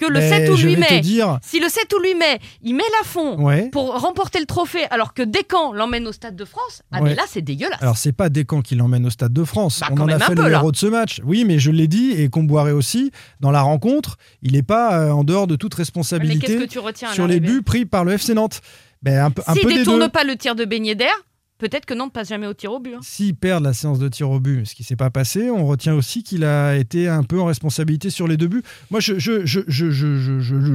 que 0.00 0.06
le 0.10 0.18
Mais 0.20 0.28
7 0.46 0.50
ou 0.50 0.56
je 0.56 0.66
8 0.68 0.74
vais 0.76 0.86
te 0.86 0.94
mai, 0.94 1.00
dire, 1.00 1.38
si 1.42 1.60
le 1.60 1.68
7 1.68 1.92
ou 1.92 2.02
8 2.02 2.14
mai, 2.14 2.40
il 2.62 2.74
met 2.74 2.82
la 3.00 3.06
fond 3.06 3.36
ouais. 3.42 3.68
pour 3.70 3.92
remporter 4.00 4.40
le 4.40 4.46
trophée, 4.46 4.84
alors 4.90 5.12
que 5.14 5.22
Descamps 5.22 5.72
l'emmène 5.72 6.06
au 6.06 6.12
Stade 6.12 6.36
de 6.36 6.44
France, 6.44 6.82
ah 6.90 7.00
Ouais. 7.02 7.10
mais 7.10 7.14
là, 7.14 7.22
c'est 7.28 7.42
dégueulasse. 7.42 7.82
Alors, 7.82 7.96
c'est 7.98 8.12
pas 8.12 8.28
Descamps 8.30 8.62
qui 8.62 8.74
l'emmène 8.74 9.06
au 9.06 9.10
Stade 9.10 9.32
de 9.32 9.44
France. 9.44 9.80
Bah, 9.80 9.88
On 9.92 9.94
quand 9.96 10.02
en 10.04 10.08
a 10.08 10.12
même 10.12 10.22
un 10.22 10.26
fait 10.26 10.34
peu, 10.34 10.42
le 10.44 10.48
là. 10.48 10.58
héros 10.58 10.72
de 10.72 10.76
ce 10.76 10.86
match. 10.86 11.20
Oui, 11.24 11.44
mais 11.44 11.58
je 11.58 11.70
l'ai 11.70 11.86
dit, 11.88 12.12
et 12.12 12.28
Comboiré 12.28 12.72
aussi, 12.72 13.10
dans 13.40 13.50
la 13.50 13.60
rencontre, 13.62 14.16
il 14.42 14.52
n'est 14.52 14.62
pas 14.62 14.98
euh, 14.98 15.10
en 15.10 15.22
dehors 15.24 15.46
de 15.46 15.56
toute 15.56 15.72
mais 15.72 15.76
qu'est-ce 15.76 15.90
responsabilité 15.90 16.56
que 16.56 16.64
tu 16.64 16.78
retiens 16.78 17.10
à 17.10 17.12
sur 17.14 17.26
les 17.26 17.38
l'arrivée 17.40 17.58
buts 17.58 17.62
pris 17.62 17.84
par 17.86 18.04
le 18.04 18.12
FC 18.12 18.34
Nantes. 18.34 18.60
Ben, 19.02 19.18
un 19.24 19.30
peu, 19.30 19.42
un 19.46 19.54
S'il 19.54 19.62
peu 19.62 19.68
des 19.70 19.78
détourne 19.78 20.00
deux. 20.00 20.08
pas 20.08 20.24
le 20.24 20.36
tir 20.36 20.54
de 20.54 20.64
beignet 20.64 20.94
d'air, 20.94 21.14
peut-être 21.60 21.86
que 21.86 21.94
Nantes 21.94 22.12
passe 22.12 22.28
jamais 22.28 22.46
au 22.46 22.54
tir 22.54 22.72
au 22.72 22.80
but. 22.80 22.94
hein. 22.94 23.00
S'ils 23.02 23.34
perdent 23.34 23.64
la 23.64 23.72
séance 23.72 23.98
de 23.98 24.08
tir 24.08 24.30
au 24.30 24.40
but, 24.40 24.66
ce 24.66 24.74
qui 24.74 24.82
s'est 24.82 24.96
pas 24.96 25.10
passé, 25.10 25.50
on 25.50 25.66
retient 25.66 25.94
aussi 25.94 26.22
qu'il 26.22 26.44
a 26.44 26.76
été 26.76 27.08
un 27.08 27.22
peu 27.22 27.40
en 27.40 27.44
responsabilité 27.44 28.10
sur 28.10 28.26
les 28.26 28.36
deux 28.36 28.48
buts. 28.48 28.62
Moi, 28.90 29.00
je, 29.00 29.12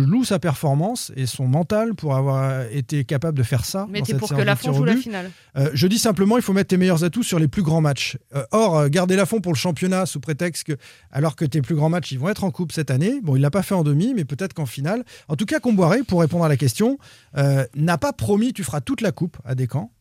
loue 0.05 0.23
sa 0.23 0.39
performance 0.39 1.11
et 1.15 1.25
son 1.25 1.47
mental 1.47 1.95
pour 1.95 2.15
avoir 2.15 2.63
été 2.71 3.03
capable 3.03 3.37
de 3.37 3.43
faire 3.43 3.65
ça. 3.65 3.87
Mais 3.89 3.99
dans 3.99 4.05
cette 4.05 4.17
pour 4.17 4.29
séance 4.29 4.39
que 4.39 4.45
Lafont 4.45 4.73
joue 4.73 4.85
la 4.85 4.95
finale. 4.95 5.31
Euh, 5.57 5.69
je 5.73 5.87
dis 5.87 5.99
simplement, 5.99 6.37
il 6.37 6.43
faut 6.43 6.53
mettre 6.53 6.69
tes 6.69 6.77
meilleurs 6.77 7.03
atouts 7.03 7.23
sur 7.23 7.39
les 7.39 7.47
plus 7.47 7.63
grands 7.63 7.81
matchs. 7.81 8.17
Euh, 8.35 8.45
or, 8.51 8.77
euh, 8.77 8.87
garder 8.87 9.15
la 9.15 9.25
fond 9.25 9.41
pour 9.41 9.51
le 9.51 9.57
championnat 9.57 10.05
sous 10.05 10.19
prétexte 10.19 10.65
que, 10.65 10.73
alors 11.11 11.35
que 11.35 11.45
tes 11.45 11.61
plus 11.61 11.75
grands 11.75 11.89
matchs, 11.89 12.11
ils 12.11 12.19
vont 12.19 12.29
être 12.29 12.43
en 12.43 12.51
coupe 12.51 12.71
cette 12.71 12.91
année. 12.91 13.19
Bon, 13.21 13.35
il 13.35 13.41
l'a 13.41 13.51
pas 13.51 13.63
fait 13.63 13.75
en 13.75 13.83
demi, 13.83 14.13
mais 14.13 14.25
peut-être 14.25 14.53
qu'en 14.53 14.65
finale. 14.65 15.03
En 15.27 15.35
tout 15.35 15.45
cas, 15.45 15.59
Comboiré, 15.59 16.03
pour 16.03 16.21
répondre 16.21 16.45
à 16.45 16.49
la 16.49 16.57
question, 16.57 16.97
euh, 17.37 17.65
n'a 17.75 17.97
pas 17.97 18.13
promis 18.13 18.53
tu 18.53 18.63
feras 18.63 18.81
toute 18.81 19.01
la 19.01 19.11
coupe 19.11 19.37
à 19.45 19.55
Descamps. 19.55 19.91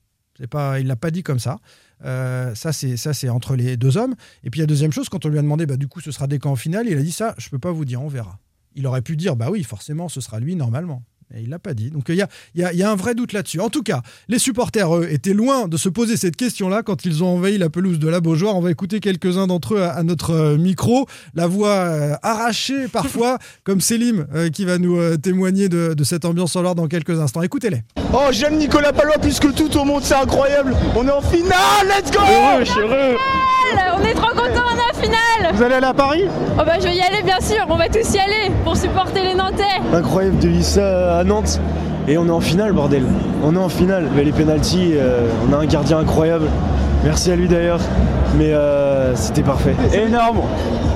Pas, 0.50 0.80
il 0.80 0.86
l'a 0.86 0.96
pas 0.96 1.10
dit 1.10 1.22
comme 1.22 1.38
ça. 1.38 1.58
Euh, 2.04 2.54
ça, 2.54 2.72
c'est 2.72 3.28
entre 3.28 3.56
les 3.56 3.76
deux 3.76 3.96
hommes. 3.96 4.14
Et 4.42 4.50
puis 4.50 4.60
la 4.60 4.66
deuxième 4.66 4.92
chose, 4.92 5.08
quand 5.08 5.24
on 5.24 5.28
lui 5.28 5.38
a 5.38 5.42
demandé, 5.42 5.66
bah, 5.66 5.76
du 5.76 5.88
coup, 5.88 6.00
ce 6.00 6.10
sera 6.10 6.26
Descamps 6.26 6.52
en 6.52 6.56
finale, 6.56 6.86
il 6.88 6.98
a 6.98 7.02
dit 7.02 7.12
ça. 7.12 7.34
Je 7.38 7.48
peux 7.50 7.58
pas 7.58 7.72
vous 7.72 7.84
dire, 7.84 8.02
on 8.02 8.08
verra. 8.08 8.38
Il 8.74 8.86
aurait 8.86 9.02
pu 9.02 9.16
dire, 9.16 9.36
bah 9.36 9.50
oui, 9.50 9.62
forcément, 9.62 10.08
ce 10.08 10.20
sera 10.20 10.40
lui 10.40 10.56
normalement. 10.56 11.04
Et 11.36 11.42
il 11.42 11.48
l'a 11.50 11.58
pas 11.58 11.74
dit. 11.74 11.90
Donc 11.90 12.04
il 12.08 12.16
y 12.16 12.22
a, 12.22 12.28
il 12.54 12.60
y 12.60 12.64
a- 12.64 12.72
il 12.72 12.78
y 12.78 12.82
a 12.82 12.90
un 12.90 12.96
vrai 12.96 13.14
doute 13.14 13.32
là-dessus. 13.32 13.60
En 13.60 13.68
tout 13.70 13.82
cas, 13.82 14.02
les 14.28 14.38
supporters, 14.38 14.94
eux, 14.96 15.06
étaient 15.10 15.32
loin 15.34 15.68
de 15.68 15.76
se 15.76 15.88
poser 15.88 16.16
cette 16.16 16.36
question-là 16.36 16.82
quand 16.82 17.04
ils 17.04 17.22
ont 17.22 17.28
envahi 17.36 17.58
la 17.58 17.70
pelouse 17.70 17.98
de 17.98 18.08
la 18.08 18.20
Beaujoire. 18.20 18.56
On 18.56 18.60
va 18.60 18.70
écouter 18.70 19.00
quelques-uns 19.00 19.46
d'entre 19.46 19.74
eux 19.74 19.82
à, 19.82 19.90
à 19.90 20.02
notre 20.02 20.30
euh, 20.32 20.56
micro. 20.58 21.06
La 21.34 21.46
voix 21.46 21.70
euh, 21.70 22.14
arrachée 22.22 22.88
parfois, 22.88 23.38
comme 23.64 23.80
Selim, 23.80 24.26
euh, 24.34 24.48
qui 24.50 24.64
va 24.64 24.78
nous 24.78 24.96
euh, 24.98 25.16
témoigner 25.16 25.68
de, 25.68 25.94
de 25.94 26.04
cette 26.04 26.24
ambiance 26.24 26.52
sonore 26.52 26.74
dans 26.74 26.88
quelques 26.88 27.20
instants. 27.20 27.42
Écoutez-les. 27.42 27.82
Oh, 28.12 28.28
j'aime 28.30 28.56
Nicolas 28.58 28.92
Palois 28.92 29.18
plus 29.18 29.38
que 29.40 29.48
tout 29.48 29.76
au 29.76 29.84
monde, 29.84 30.02
c'est 30.04 30.14
incroyable. 30.14 30.74
On 30.94 31.06
est 31.06 31.10
en 31.10 31.20
finale, 31.22 31.86
let's 31.88 32.10
go 32.10 32.20
je 32.60 32.64
suis 32.70 32.80
heureux. 32.80 33.16
On 34.04 34.06
est 34.06 34.14
trop 34.14 34.28
contents, 34.28 34.66
on 34.70 34.76
est 34.76 34.98
en 34.98 35.00
finale 35.00 35.54
Vous 35.54 35.62
allez 35.62 35.76
aller 35.76 35.86
à 35.86 35.94
Paris 35.94 36.24
Oh 36.58 36.62
bah 36.66 36.74
je 36.78 36.84
vais 36.84 36.94
y 36.94 37.00
aller 37.00 37.22
bien 37.22 37.40
sûr, 37.40 37.64
on 37.70 37.76
va 37.76 37.88
tous 37.88 38.12
y 38.14 38.18
aller 38.18 38.52
pour 38.62 38.76
supporter 38.76 39.22
les 39.22 39.34
Nantais 39.34 39.62
Incroyable 39.94 40.38
de 40.38 40.60
ça 40.60 41.18
à 41.18 41.24
Nantes. 41.24 41.58
Et 42.06 42.18
on 42.18 42.26
est 42.26 42.30
en 42.30 42.40
finale, 42.40 42.72
bordel. 42.72 43.04
On 43.42 43.54
est 43.56 43.58
en 43.58 43.70
finale. 43.70 44.08
Mais 44.14 44.24
les 44.24 44.32
pénalties, 44.32 44.92
euh, 44.94 45.26
on 45.48 45.54
a 45.54 45.56
un 45.56 45.64
gardien 45.64 45.98
incroyable. 45.98 46.48
Merci 47.04 47.30
à 47.30 47.36
lui 47.36 47.46
d'ailleurs. 47.48 47.80
Mais 48.36 48.52
euh, 48.52 49.14
c'était 49.14 49.42
parfait. 49.42 49.76
énorme. 49.92 50.40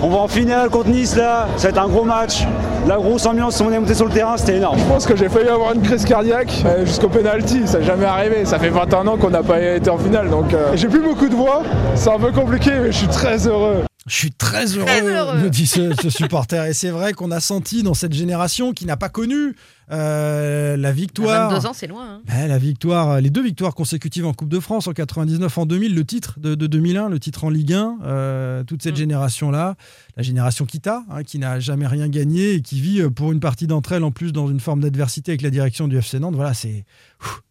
On 0.03 0.09
va 0.09 0.17
en 0.19 0.29
finale 0.29 0.71
contre 0.71 0.88
Nice 0.88 1.15
là, 1.17 1.47
ça 1.57 1.65
va 1.65 1.69
être 1.71 1.79
un 1.79 1.88
gros 1.88 2.05
match. 2.05 2.45
La 2.87 2.97
grosse 2.97 3.27
ambiance, 3.27 3.61
on 3.61 3.71
est 3.71 3.79
monté 3.79 3.95
sur 3.95 4.07
le 4.07 4.12
terrain, 4.12 4.37
c'était 4.37 4.57
énorme. 4.57 4.79
Je 4.79 4.85
pense 4.85 5.07
que 5.07 5.15
j'ai 5.17 5.29
failli 5.29 5.49
avoir 5.49 5.75
une 5.75 5.83
crise 5.83 6.05
cardiaque 6.05 6.53
euh, 6.65 6.87
jusqu'au 6.87 7.09
penalty, 7.09 7.67
ça 7.67 7.79
n'est 7.79 7.85
jamais 7.85 8.07
arrivé. 8.07 8.45
Ça 8.45 8.59
fait 8.59 8.71
21 8.71 9.07
ans 9.07 9.17
qu'on 9.19 9.31
n'a 9.31 9.43
pas 9.43 9.61
été 9.61 9.91
en 9.91 9.99
finale, 9.99 10.31
donc 10.31 10.55
euh, 10.55 10.73
j'ai 10.75 10.88
plus 10.88 11.03
beaucoup 11.03 11.29
de 11.29 11.35
voix. 11.35 11.62
C'est 11.95 12.11
un 12.11 12.19
peu 12.19 12.33
compliqué, 12.33 12.71
mais 12.81 12.91
je 12.93 12.97
suis 12.99 13.09
très 13.09 13.47
heureux. 13.47 13.85
Je 14.07 14.15
suis 14.15 14.33
très 14.33 14.65
heureux, 14.67 14.87
Très 14.87 15.03
heureux. 15.03 15.37
me 15.38 15.50
dit 15.50 15.67
ce, 15.67 15.93
ce 16.00 16.09
supporter. 16.09 16.65
Et 16.67 16.73
c'est 16.73 16.88
vrai 16.91 17.12
qu'on 17.12 17.31
a 17.31 17.41
senti 17.41 17.83
dans 17.83 17.93
cette 17.95 18.15
génération 18.15 18.73
qui 18.73 18.87
n'a 18.87 18.97
pas 18.97 19.11
connu 19.11 19.55
euh, 19.90 20.76
la 20.76 20.88
À 20.88 20.92
victoire. 20.92 21.50
22 21.50 21.66
ans, 21.66 21.73
c'est 21.73 21.87
loin. 21.87 22.07
hein. 22.14 22.21
Ouais, 22.28 22.49
la 22.49 22.59
victoire, 22.59 23.21
les 23.21 23.30
deux 23.30 23.42
victoires 23.42 23.75
consécutives 23.75 24.26
en 24.26 24.33
Coupe 24.35 24.49
de 24.49 24.61
France 24.61 24.87
en 24.87 24.92
99, 24.92 25.57
en 25.59 25.66
2000, 25.66 25.95
le 25.95 26.04
titre 26.04 26.38
de, 26.40 26.54
de 26.54 26.66
2001, 26.66 27.09
le 27.09 27.18
titre 27.18 27.45
en 27.45 27.50
Ligue 27.50 27.73
1, 27.73 27.99
euh, 28.04 28.64
toute 28.64 28.83
cette 28.83 28.95
Mm. 28.95 28.99
génération-là, 28.99 29.76
la 30.16 30.23
génération 30.23 30.66
Kita, 30.66 31.04
hein, 31.11 31.23
qui 31.23 31.38
n'a 31.38 31.61
jamais 31.61 31.87
rien 31.87 32.09
gagné 32.09 32.54
et 32.54 32.61
qui 32.62 32.80
vit 32.80 33.00
euh, 33.00 33.11
pour 33.11 33.33
une 33.33 33.40
partie 33.40 33.66
d'entre 33.66 33.92
elles 33.92 34.04
en 34.04 34.11
plus 34.11 34.33
dans 34.33 34.49
une 34.49 34.61
forme 34.61 34.80
d'adversité 34.80 35.33
avec 35.33 35.42
la 35.42 35.50
direction 35.50 35.88
du 35.88 35.97
FC 35.97 36.18
Nantes. 36.18 36.35
Voilà, 36.35 36.54
c'est 36.54 36.85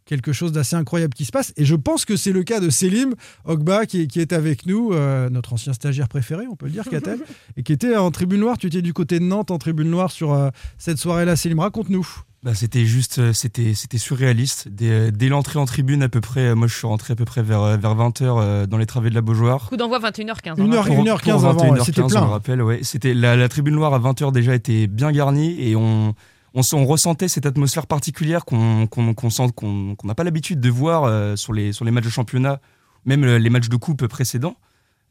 quelque 0.06 0.32
chose 0.32 0.54
d'assez 0.54 0.76
incroyable 0.78 1.14
qui 1.14 1.26
se 1.26 1.32
passe. 1.32 1.52
Et 1.58 1.66
je 1.66 1.76
pense 1.76 2.06
que 2.06 2.16
c'est 2.16 2.32
le 2.32 2.44
cas 2.44 2.62
de 2.62 2.70
Selim 2.70 3.14
Ogba 3.44 3.86
qui, 3.86 4.02
est- 4.04 4.08
qui 4.08 4.22
est 4.22 4.32
avec 4.32 4.66
nous, 4.66 4.94
euh, 4.94 5.30
notre 5.30 5.52
ancien 5.54 5.74
stagiaire 5.74 6.08
préféré, 6.08 6.46
on 6.50 6.56
peut 6.56 6.68
le 6.68 6.72
dire, 6.72 6.86
Katel, 6.90 7.20
et 7.58 7.64
qui 7.64 7.74
était 7.74 7.98
en 7.98 8.10
tribune 8.12 8.40
noire. 8.40 8.58
Tu 8.58 8.68
étais 8.68 8.82
du 8.82 8.94
côté 8.94 9.20
de 9.20 9.26
Nantes 9.26 9.52
en 9.52 9.58
tribune 9.58 9.90
noire 9.90 10.12
sur 10.12 10.34
euh, 10.34 10.50
cette 10.78 10.98
soirée-là. 10.98 11.36
Selim, 11.36 11.60
raconte-nous. 11.60 12.08
Bah, 12.44 12.54
c'était 12.54 12.86
juste, 12.86 13.18
euh, 13.20 13.34
c'était, 13.34 13.74
c'était 13.74 13.98
surréaliste. 13.98 14.68
Dès, 14.70 15.12
dès 15.12 15.28
l'entrée 15.28 15.58
en 15.60 15.66
tribune, 15.66 16.04
à 16.04 16.10
peu 16.10 16.22
près, 16.22 16.42
euh, 16.50 16.56
moi 16.56 16.68
je 16.68 16.76
suis 16.76 16.86
rentré 16.88 17.14
à 17.14 17.16
peu 17.16 17.26
près 17.26 17.42
vers, 17.42 17.62
euh, 17.62 17.78
vers 17.78 17.96
20h 17.96 18.68
dans 18.68 18.78
les 18.78 18.86
travées 18.86 19.10
de 19.10 19.16
la 19.16 19.22
Beaujoire. 19.22 19.68
Coup 19.70 19.76
d'envoi 19.76 20.00
21h15. 20.00 20.58
Une 20.60 20.68
on 20.70 20.72
heure- 20.74 20.84
rappelle. 20.84 20.96
Pour- 20.96 21.04
1h15 21.06 21.32
pour 21.42 21.46
avant, 21.46 21.62
ouais, 21.72 21.80
21h15, 21.80 21.84
c'était 21.86 22.02
plein. 22.04 22.22
le 22.22 22.28
rappelle, 22.28 22.62
ouais. 22.62 22.80
C'était 22.84 23.14
la, 23.16 23.36
la 23.36 23.50
tribune 23.50 23.74
noire 23.76 23.94
à 23.94 24.00
20h 24.00 24.32
déjà 24.32 24.54
était 24.54 24.86
bien 24.88 25.12
garnie 25.12 25.60
et 25.60 25.76
on, 25.76 26.14
on, 26.54 26.86
ressentait 26.86 27.28
cette 27.28 27.48
atmosphère 27.48 27.88
particulière 27.88 28.46
qu'on 28.46 28.86
qu'on 28.88 29.14
qu'on 29.16 29.30
sent 29.32 29.48
qu'on 29.56 29.96
qu'on 29.96 30.08
n'a 30.08 30.16
pas 30.16 30.24
l'habitude 30.24 30.60
de 30.62 30.70
voir 30.70 31.06
euh, 31.06 31.36
sur 31.36 31.54
les 31.54 31.74
sur 31.74 31.86
les 31.86 31.92
matchs 31.92 32.06
de 32.06 32.10
championnat, 32.10 32.62
même 33.06 33.24
euh, 33.24 33.40
les 33.40 33.50
matchs 33.50 33.70
de 33.70 33.76
coupe 33.78 34.06
précédents. 34.06 34.56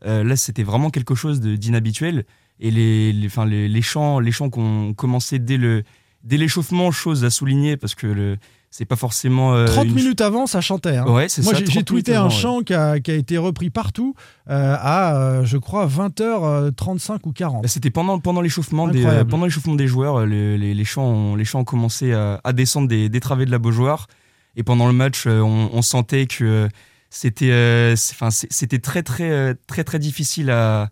Euh, 0.07 0.23
là, 0.23 0.37
c'était 0.37 0.63
vraiment 0.63 0.91
quelque 0.91 1.15
chose 1.17 1.41
de- 1.41 1.57
d'inhabituel. 1.57 2.25
et 2.61 2.71
les, 2.71 3.13
les, 3.13 3.27
enfin, 3.27 3.45
les, 3.47 3.69
les 3.69 3.83
chants, 3.83 4.21
les 4.21 4.31
chants 4.33 4.49
qu'on 4.49 4.95
commençait 4.95 5.39
dès 5.41 5.57
le 5.57 5.83
dès 6.27 6.37
l'échauffement, 6.37 6.91
chose 6.91 7.25
à 7.25 7.31
souligner 7.31 7.77
parce 7.79 7.95
que 7.95 8.07
le 8.07 8.37
c'est 8.69 8.85
pas 8.85 8.97
forcément. 8.97 9.55
euh, 9.55 9.65
30 9.67 9.87
une- 9.87 9.95
minutes 9.95 10.21
avant, 10.21 10.47
ça 10.47 10.61
chantait. 10.61 10.97
hein. 10.99 11.05
Ouais, 11.07 11.29
Moi, 11.43 11.55
j'ai- 11.55 11.65
30 11.65 11.67
j'ai 11.71 11.83
tweeté 11.83 12.15
un 12.15 12.27
avant, 12.27 12.29
ouais. 12.29 12.35
chant 12.35 12.61
qui 12.61 12.75
a, 12.75 13.01
qui 13.01 13.11
a 13.11 13.15
été 13.15 13.39
repris 13.39 13.71
partout 13.71 14.15
euh, 14.51 14.77
à, 14.79 15.17
euh, 15.17 15.45
je 15.47 15.57
crois, 15.57 15.87
20h35 15.87 17.21
ou 17.27 17.33
40. 17.33 17.63
Bah, 17.63 17.69
C'était 17.69 17.91
pendant, 17.91 18.19
pendant 18.19 18.41
l'échauffement 18.41 18.89
des, 18.89 19.05
euh, 19.07 19.25
pendant 19.25 19.47
des 19.47 19.87
joueurs, 19.87 20.17
euh, 20.21 20.27
les, 20.27 20.59
les, 20.59 20.75
les 20.75 20.85
chants 20.85 21.05
ont, 21.07 21.37
les 21.37 21.45
chants 21.45 21.61
ont 21.61 21.65
commencé 21.65 22.13
à, 22.13 22.41
à 22.45 22.53
descendre 22.53 22.89
des, 22.89 23.09
des 23.09 23.21
travées 23.21 23.47
de 23.47 23.51
la 23.51 23.59
Beaujoire. 23.59 24.09
Et 24.57 24.63
pendant 24.63 24.87
le 24.87 24.93
match, 24.93 25.25
euh, 25.27 25.41
on, 25.41 25.71
on 25.73 25.83
sentait 25.83 26.27
que 26.27 26.45
euh, 26.45 26.69
c'était 27.09 27.51
euh, 27.53 27.95
c'était 27.97 28.79
très, 28.79 29.03
très, 29.03 29.31
euh, 29.31 29.55
très, 29.67 29.85
très 29.85 29.99
difficile 29.99 30.51
à, 30.51 30.91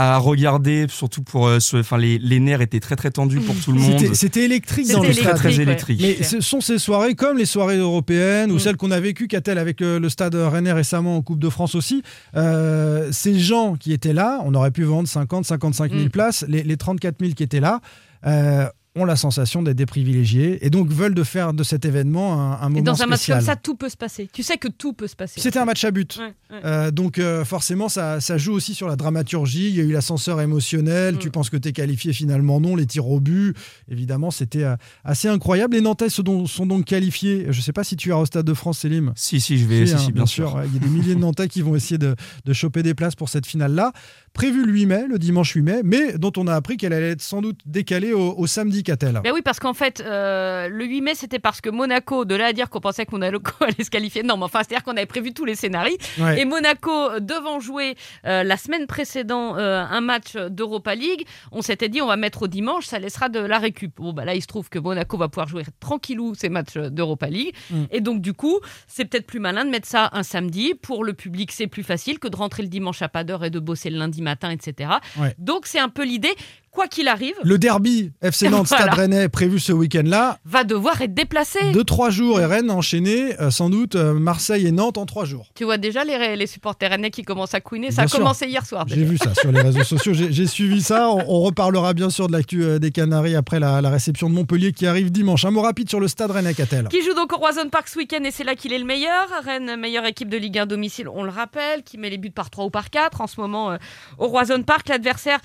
à 0.00 0.18
regarder, 0.18 0.86
surtout 0.88 1.22
pour. 1.22 1.46
euh, 1.48 1.58
ce- 1.60 1.76
Enfin, 1.78 1.98
les, 1.98 2.18
les 2.18 2.38
nerfs 2.40 2.60
étaient 2.60 2.78
très, 2.80 2.94
très 2.96 3.10
tendus 3.10 3.40
pour 3.40 3.54
tout 3.56 3.72
le 3.72 3.80
monde. 3.80 4.14
C'était- 4.14 4.44
électrique 4.44 4.86
C'était 4.86 4.96
dans 4.98 5.02
le 5.02 5.08
C'était 5.08 5.20
très, 5.22 5.30
stade. 5.30 5.36
très 5.38 5.56
ouais. 5.56 5.62
électrique. 5.62 6.00
Mais 6.00 6.22
ce 6.22 6.40
sont 6.40 6.60
ces 6.60 6.78
soirées, 6.78 7.14
comme 7.14 7.36
les 7.36 7.46
soirées 7.46 7.78
européennes 7.78 8.50
ou 8.52 8.56
Mm. 8.56 8.58
celles 8.60 8.76
qu'on 8.76 8.90
a 8.92 9.00
vécues, 9.00 9.26
qu'a-t-elle 9.28 9.58
avec 9.58 9.80
le, 9.80 9.98
le 9.98 10.08
stade 10.08 10.34
rennais 10.34 10.72
récemment 10.72 11.16
en 11.16 11.22
Coupe 11.22 11.40
de 11.40 11.48
France 11.48 11.74
aussi, 11.74 12.02
euh, 12.36 13.08
ces 13.12 13.38
gens 13.38 13.74
qui 13.74 13.92
étaient 13.92 14.12
là, 14.12 14.40
on 14.44 14.54
aurait 14.54 14.70
pu 14.70 14.84
vendre 14.84 15.08
50, 15.08 15.44
55 15.44 15.90
000 15.92 16.04
Mm. 16.04 16.08
places, 16.10 16.44
les, 16.48 16.62
les 16.62 16.76
34 16.76 17.16
000 17.20 17.32
qui 17.32 17.42
étaient 17.42 17.60
là, 17.60 17.80
euh, 18.26 18.66
ont 18.98 19.04
la 19.04 19.16
sensation 19.16 19.62
d'être 19.62 19.76
des 19.76 19.86
privilégiés 19.86 20.64
et 20.64 20.70
donc 20.70 20.90
veulent 20.90 21.14
de 21.14 21.22
faire 21.22 21.52
de 21.52 21.62
cet 21.62 21.84
événement 21.84 22.34
un, 22.34 22.52
un 22.60 22.68
moment 22.68 22.78
Et 22.78 22.82
dans 22.82 23.02
un 23.02 23.06
match 23.06 23.20
spécial. 23.20 23.38
comme 23.38 23.46
ça, 23.46 23.56
tout 23.56 23.74
peut 23.74 23.88
se 23.88 23.96
passer. 23.96 24.28
Tu 24.32 24.42
sais 24.42 24.58
que 24.58 24.68
tout 24.68 24.92
peut 24.92 25.06
se 25.06 25.16
passer. 25.16 25.40
C'était 25.40 25.58
un 25.58 25.64
match 25.64 25.84
à 25.84 25.90
but. 25.90 26.18
Ouais, 26.18 26.34
ouais. 26.50 26.60
Euh, 26.64 26.90
donc 26.90 27.18
euh, 27.18 27.44
forcément, 27.44 27.88
ça, 27.88 28.20
ça 28.20 28.38
joue 28.38 28.52
aussi 28.52 28.74
sur 28.74 28.88
la 28.88 28.96
dramaturgie. 28.96 29.68
Il 29.68 29.76
y 29.76 29.80
a 29.80 29.84
eu 29.84 29.92
l'ascenseur 29.92 30.40
émotionnel. 30.40 31.14
Mm. 31.14 31.18
Tu 31.18 31.30
penses 31.30 31.50
que 31.50 31.56
tu 31.56 31.68
es 31.68 31.72
qualifié, 31.72 32.12
finalement 32.12 32.60
non. 32.60 32.76
Les 32.76 32.86
tirs 32.86 33.08
au 33.08 33.20
but, 33.20 33.54
évidemment, 33.88 34.30
c'était 34.30 34.64
euh, 34.64 34.76
assez 35.04 35.28
incroyable. 35.28 35.74
Les 35.74 35.80
Nantais 35.80 36.08
sont 36.08 36.22
donc, 36.22 36.48
sont 36.48 36.66
donc 36.66 36.84
qualifiés. 36.84 37.46
Je 37.50 37.58
ne 37.58 37.62
sais 37.62 37.72
pas 37.72 37.84
si 37.84 37.96
tu 37.96 38.10
es 38.10 38.12
au 38.12 38.26
Stade 38.26 38.46
de 38.46 38.54
France, 38.54 38.78
Selim. 38.80 39.12
Si, 39.16 39.40
si, 39.40 39.58
je 39.58 39.66
vais. 39.66 39.86
Si, 39.86 39.92
Si, 39.92 39.94
hein, 39.94 39.98
si, 40.06 40.12
bien, 40.12 40.26
sûr. 40.26 40.60
Il 40.66 40.74
y 40.74 40.76
a 40.76 40.80
des 40.80 40.88
milliers 40.88 41.14
de 41.14 41.20
Nantais 41.20 41.48
qui 41.48 41.62
vont 41.62 41.74
essayer 41.76 41.98
de, 41.98 42.14
de 42.44 42.52
choper 42.52 42.82
des 42.82 42.94
places 42.94 43.14
pour 43.14 43.28
cette 43.28 43.46
finale-là. 43.46 43.92
Prévue 44.32 44.64
le 44.64 44.72
8 44.72 44.86
mai, 44.86 45.06
le 45.08 45.18
dimanche 45.18 45.52
8 45.52 45.62
mai, 45.62 45.80
mais 45.84 46.16
dont 46.18 46.32
on 46.36 46.46
a 46.46 46.54
appris 46.54 46.76
qu'elle 46.76 46.92
allait 46.92 47.10
être 47.10 47.22
sans 47.22 47.40
doute 47.40 47.60
décalée 47.66 48.12
au, 48.12 48.34
au 48.36 48.46
samedi, 48.46 48.82
qu'a-t-elle 48.88 49.20
Ben 49.22 49.32
oui, 49.32 49.42
parce 49.42 49.60
qu'en 49.60 49.74
fait, 49.74 50.00
euh, 50.04 50.68
le 50.68 50.84
8 50.84 51.00
mai, 51.02 51.14
c'était 51.14 51.38
parce 51.38 51.60
que 51.60 51.70
Monaco, 51.70 52.24
de 52.24 52.34
là 52.34 52.46
à 52.46 52.52
dire 52.52 52.70
qu'on 52.70 52.80
pensait 52.80 53.06
que 53.06 53.12
Monaco 53.12 53.52
allait 53.60 53.84
se 53.84 53.90
qualifier, 53.90 54.22
non, 54.22 54.36
mais 54.36 54.44
enfin, 54.44 54.60
c'est-à-dire 54.60 54.84
qu'on 54.84 54.96
avait 54.96 55.06
prévu 55.06 55.32
tous 55.32 55.44
les 55.44 55.54
scénarios. 55.54 55.96
Ouais. 56.18 56.40
Et 56.40 56.44
Monaco, 56.44 57.20
devant 57.20 57.60
jouer 57.60 57.96
euh, 58.26 58.42
la 58.42 58.56
semaine 58.56 58.86
précédente 58.86 59.56
euh, 59.58 59.84
un 59.88 60.00
match 60.00 60.36
d'Europa 60.36 60.94
League, 60.94 61.26
on 61.52 61.62
s'était 61.62 61.88
dit 61.88 62.00
on 62.00 62.06
va 62.06 62.16
mettre 62.16 62.42
au 62.42 62.48
dimanche, 62.48 62.86
ça 62.86 62.98
laissera 62.98 63.28
de 63.28 63.40
la 63.40 63.58
récup. 63.58 63.96
Bon, 63.96 64.12
bah 64.12 64.24
là, 64.24 64.34
il 64.34 64.42
se 64.42 64.46
trouve 64.46 64.68
que 64.68 64.78
Monaco 64.78 65.16
va 65.16 65.28
pouvoir 65.28 65.48
jouer 65.48 65.64
tranquillou 65.80 66.34
ces 66.34 66.48
matchs 66.48 66.76
d'Europa 66.76 67.28
League. 67.28 67.54
Mm. 67.70 67.84
Et 67.90 68.00
donc, 68.00 68.20
du 68.20 68.32
coup, 68.32 68.58
c'est 68.86 69.04
peut-être 69.04 69.26
plus 69.26 69.40
malin 69.40 69.64
de 69.64 69.70
mettre 69.70 69.86
ça 69.86 70.10
un 70.12 70.22
samedi. 70.22 70.74
Pour 70.74 71.04
le 71.04 71.12
public, 71.12 71.52
c'est 71.52 71.66
plus 71.66 71.82
facile 71.82 72.18
que 72.18 72.28
de 72.28 72.36
rentrer 72.36 72.62
le 72.62 72.68
dimanche 72.68 73.02
à 73.02 73.08
pas 73.08 73.24
d'heure 73.24 73.44
et 73.44 73.50
de 73.50 73.58
bosser 73.58 73.90
le 73.90 73.98
lundi 73.98 74.22
matin, 74.22 74.50
etc. 74.50 74.90
Ouais. 75.18 75.34
Donc, 75.38 75.66
c'est 75.66 75.78
un 75.78 75.88
peu 75.88 76.04
l'idée. 76.04 76.34
Quoi 76.78 76.86
qu'il 76.86 77.08
arrive, 77.08 77.34
Le 77.42 77.58
derby 77.58 78.12
FC 78.22 78.48
Nantes 78.50 78.68
Voilà. 78.68 78.84
Stade 78.84 78.94
Rennais 78.94 79.28
prévu 79.28 79.58
ce 79.58 79.72
week-end-là. 79.72 80.38
va 80.44 80.62
devoir 80.62 81.02
être 81.02 81.12
déplacé. 81.12 81.58
Deux, 81.72 81.82
trois 81.82 82.08
jours 82.10 82.38
et 82.38 82.46
Rennes 82.46 82.70
enchaîné, 82.70 83.34
euh, 83.40 83.50
sans 83.50 83.68
doute 83.68 83.96
euh, 83.96 84.14
Marseille 84.14 84.64
et 84.64 84.70
Nantes 84.70 84.96
en 84.96 85.04
trois 85.04 85.24
jours. 85.24 85.48
Tu 85.56 85.64
vois 85.64 85.76
déjà 85.76 86.04
les, 86.04 86.36
les 86.36 86.46
supporters 86.46 86.88
rennais 86.90 87.10
qui 87.10 87.24
commencent 87.24 87.54
à 87.54 87.60
couiner. 87.60 87.90
Ça 87.90 88.02
Bien 88.02 88.04
a 88.04 88.06
sûr. 88.06 88.18
commencé 88.20 88.46
hier 88.46 88.64
soir. 88.64 88.84
J'ai 88.86 89.02
vu 89.02 89.18
ça 89.18 89.34
sur 89.34 89.50
les 89.50 89.60
réseaux 89.60 89.82
sociaux, 89.82 90.12
j'ai 90.14 90.46
suivi 90.46 90.80
ça. 90.80 91.10
On, 91.10 91.24
on 91.26 91.40
reparlera 91.40 91.94
bien 91.94 92.10
sûr 92.10 92.28
de 92.28 92.32
l'actu 92.32 92.62
euh, 92.62 92.78
des 92.78 92.92
Canaries 92.92 93.34
après 93.34 93.58
la, 93.58 93.80
la 93.80 93.90
réception 93.90 94.30
de 94.30 94.34
Montpellier 94.36 94.70
qui 94.70 94.86
arrive 94.86 95.10
dimanche. 95.10 95.44
Un 95.44 95.50
mot 95.50 95.62
rapide 95.62 95.88
sur 95.88 95.98
le 95.98 96.06
stade 96.06 96.30
Rennais 96.30 96.54
Catel. 96.54 96.86
Qui 96.86 97.02
joue 97.02 97.14
donc 97.14 97.32
au 97.32 97.38
Roison 97.38 97.68
Park 97.70 97.88
ce 97.88 97.98
week-end 97.98 98.22
et 98.22 98.30
c'est 98.30 98.44
là 98.44 98.54
qu'il 98.54 98.72
est 98.72 98.78
le 98.78 98.84
meilleur. 98.84 99.26
Rennes, 99.44 99.74
meilleure 99.74 100.06
équipe 100.06 100.28
de 100.28 100.36
Ligue 100.36 100.60
1 100.60 100.66
domicile, 100.66 101.08
on 101.08 101.24
le 101.24 101.30
rappelle, 101.30 101.82
qui 101.82 101.98
met 101.98 102.08
les 102.08 102.18
buts 102.18 102.30
par 102.30 102.50
3 102.50 102.66
ou 102.66 102.70
par 102.70 102.90
4 102.90 103.20
en 103.20 103.26
ce 103.26 103.40
moment 103.40 103.72
euh, 103.72 103.76
au 104.18 104.28
Roison 104.28 104.62
Park. 104.62 104.88
L'adversaire 104.88 105.40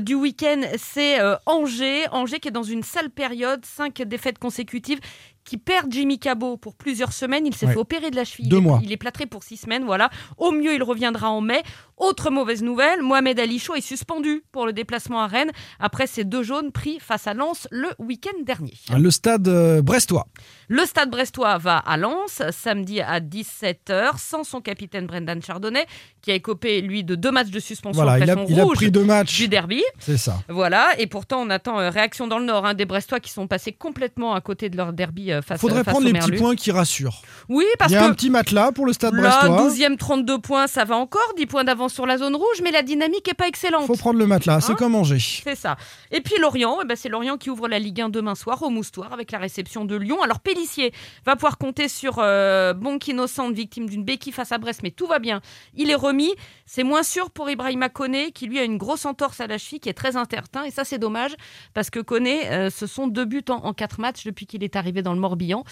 du 0.00 0.14
week-end, 0.14 0.60
c'est 0.78 1.20
euh, 1.20 1.36
Angers. 1.46 2.08
Angers 2.10 2.40
qui 2.40 2.48
est 2.48 2.52
dans 2.52 2.62
une 2.62 2.82
sale 2.82 3.10
période, 3.10 3.64
5 3.64 4.02
défaites 4.02 4.38
consécutives 4.38 5.00
qui 5.46 5.56
perd 5.56 5.90
Jimmy 5.90 6.18
Cabot 6.18 6.56
pour 6.58 6.74
plusieurs 6.74 7.12
semaines. 7.14 7.46
Il 7.46 7.54
s'est 7.54 7.66
Ouais. 7.66 7.72
fait 7.72 7.78
opérer 7.78 8.10
de 8.10 8.16
la 8.16 8.24
cheville. 8.24 8.48
Deux 8.48 8.58
il, 8.58 8.62
mois. 8.62 8.80
il 8.82 8.92
est 8.92 8.96
plâtré 8.98 9.24
pour 9.26 9.42
six 9.42 9.56
semaines. 9.56 9.84
Voilà. 9.84 10.10
Au 10.36 10.50
mieux, 10.50 10.74
il 10.74 10.82
reviendra 10.82 11.30
en 11.30 11.40
mai. 11.40 11.62
Autre 11.96 12.30
mauvaise 12.30 12.62
nouvelle, 12.62 13.00
Mohamed 13.02 13.40
Ali 13.40 13.58
Chaud 13.58 13.74
est 13.74 13.80
suspendu 13.80 14.42
pour 14.52 14.66
le 14.66 14.74
déplacement 14.74 15.22
à 15.22 15.26
Rennes 15.26 15.52
après 15.80 16.06
ses 16.06 16.24
deux 16.24 16.42
jaunes 16.42 16.70
pris 16.70 16.98
face 17.00 17.26
à 17.26 17.32
Lens 17.32 17.66
le 17.70 17.88
week-end 17.98 18.36
dernier. 18.44 18.74
Le 18.94 19.10
stade 19.10 19.48
euh, 19.48 19.80
brestois. 19.80 20.26
Le 20.68 20.84
stade 20.84 21.10
brestois 21.10 21.56
va 21.56 21.78
à 21.78 21.96
Lens 21.96 22.42
samedi 22.50 23.00
à 23.00 23.20
17h 23.20 24.18
sans 24.18 24.44
son 24.44 24.60
capitaine 24.60 25.06
Brendan 25.06 25.40
Chardonnay 25.42 25.86
qui 26.20 26.32
a 26.32 26.34
écopé 26.34 26.80
lui 26.82 27.04
de 27.04 27.14
deux 27.14 27.30
matchs 27.30 27.50
de 27.50 27.60
suspension 27.60 28.02
Voilà, 28.02 28.18
il 28.22 28.28
a, 28.30 28.34
son 28.34 28.46
il 28.46 28.60
a 28.60 28.64
rouge 28.64 28.76
pris 28.76 28.90
deux 28.90 29.04
matchs. 29.04 29.36
du 29.36 29.48
derby. 29.48 29.82
C'est 29.98 30.16
ça. 30.18 30.42
Voilà, 30.48 30.90
et 30.98 31.06
pourtant 31.06 31.40
on 31.40 31.50
attend 31.50 31.78
euh, 31.78 31.88
réaction 31.88 32.26
dans 32.26 32.38
le 32.38 32.44
Nord 32.44 32.66
hein, 32.66 32.74
des 32.74 32.84
Brestois 32.84 33.20
qui 33.20 33.30
sont 33.30 33.46
passés 33.46 33.72
complètement 33.72 34.34
à 34.34 34.40
côté 34.40 34.68
de 34.68 34.76
leur 34.76 34.92
derby 34.92 35.32
euh, 35.32 35.35
face, 35.42 35.60
Faudrait 35.60 35.84
face 35.84 35.92
prendre 35.92 36.06
les 36.06 36.12
petits 36.12 36.32
points 36.32 36.54
qui 36.54 36.70
rassurent. 36.70 37.22
Oui, 37.48 37.64
parce 37.78 37.90
Il 37.92 37.94
y 37.94 37.96
a 37.96 38.00
que 38.00 38.10
un 38.10 38.14
petit 38.14 38.30
matelas 38.30 38.72
pour 38.72 38.86
le 38.86 38.92
stade 38.92 39.14
là, 39.14 39.40
brestois. 39.40 39.70
12e 39.70 39.96
32 39.96 40.38
points, 40.38 40.66
ça 40.66 40.84
va 40.84 40.96
encore, 40.96 41.32
10 41.36 41.46
points 41.46 41.64
d'avance 41.64 41.92
sur 41.92 42.06
la 42.06 42.18
zone 42.18 42.34
rouge, 42.34 42.60
mais 42.62 42.70
la 42.70 42.82
dynamique 42.82 43.28
est 43.28 43.34
pas 43.34 43.48
excellente. 43.48 43.86
Faut 43.86 43.96
prendre 43.96 44.18
le 44.18 44.26
matelas, 44.26 44.60
c'est 44.60 44.72
Hein 44.72 44.76
comme 44.76 44.94
Angers. 44.94 45.42
C'est 45.44 45.54
ça. 45.54 45.76
Et 46.10 46.20
puis 46.20 46.34
Lorient, 46.40 46.78
eh 46.82 46.86
ben, 46.86 46.96
c'est 46.96 47.08
Lorient 47.08 47.36
qui 47.36 47.50
ouvre 47.50 47.68
la 47.68 47.78
Ligue 47.78 48.00
1 48.00 48.08
demain 48.08 48.34
soir 48.34 48.62
au 48.62 48.70
Moustoir 48.70 49.12
avec 49.12 49.30
la 49.30 49.38
réception 49.38 49.84
de 49.84 49.96
Lyon. 49.96 50.22
Alors 50.22 50.40
Pellissier 50.40 50.92
va 51.24 51.34
pouvoir 51.36 51.58
compter 51.58 51.88
sur 51.88 52.16
euh, 52.18 52.72
Bonk 52.74 53.06
Innocent, 53.08 53.50
victime 53.50 53.88
d'une 53.88 54.04
béquille 54.04 54.32
face 54.32 54.52
à 54.52 54.58
Brest, 54.58 54.80
mais 54.82 54.90
tout 54.90 55.06
va 55.06 55.18
bien. 55.18 55.40
Il 55.74 55.90
est 55.90 55.94
remis. 55.94 56.34
C'est 56.66 56.82
moins 56.82 57.02
sûr 57.02 57.30
pour 57.30 57.48
Ibrahima 57.48 57.88
Koné, 57.88 58.32
qui 58.32 58.46
lui 58.46 58.58
a 58.58 58.64
une 58.64 58.76
grosse 58.76 59.04
entorse 59.04 59.40
à 59.40 59.46
la 59.46 59.56
cheville, 59.56 59.78
qui 59.80 59.88
est 59.88 59.94
très 59.94 60.16
incertain. 60.16 60.64
Et 60.64 60.70
ça, 60.70 60.84
c'est 60.84 60.98
dommage, 60.98 61.32
parce 61.74 61.90
que 61.90 62.00
Koné, 62.00 62.50
euh, 62.50 62.70
ce 62.70 62.86
sont 62.86 63.06
deux 63.06 63.24
buts 63.24 63.44
en, 63.48 63.54
en 63.54 63.72
quatre 63.72 64.00
matchs 64.00 64.24
depuis 64.24 64.46
qu'il 64.46 64.64
est 64.64 64.74
arrivé 64.74 65.02
dans 65.02 65.14
le 65.14 65.20
Morbihan. 65.26 65.64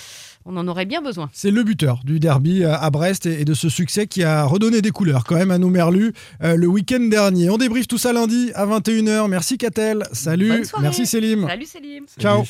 On 0.45 0.57
en 0.57 0.67
aurait 0.69 0.85
bien 0.85 1.01
besoin. 1.01 1.31
C'est 1.33 1.51
le 1.51 1.63
buteur 1.63 2.01
du 2.05 2.19
derby 2.19 2.65
euh, 2.65 2.77
à 2.77 2.91
Brest 2.91 3.27
et 3.27 3.45
de 3.45 3.55
ce 3.55 3.69
succès 3.69 4.07
qui 4.07 4.25
a 4.25 4.45
redonné 4.45 4.83
des 4.83 4.91
couleurs 4.91 5.25
quand 5.25 5.37
même 5.37 5.51
à 5.51 5.59
nos 5.59 5.71
Merlus 5.71 6.13
euh, 6.43 6.57
le 6.57 6.67
week-end 6.67 7.01
dernier. 7.01 7.51
On 7.51 7.57
débriefe 7.57 7.87
tout 7.87 7.99
ça 7.99 8.13
lundi 8.13 8.51
à 8.55 8.67
21h. 8.67 9.29
Merci 9.29 9.57
Catel. 9.57 10.05
Salut. 10.13 10.65
Merci 10.81 11.07
Célim. 11.07 11.47
Salut 11.49 11.67
Célim. 11.67 12.05
Ciao. 12.19 12.43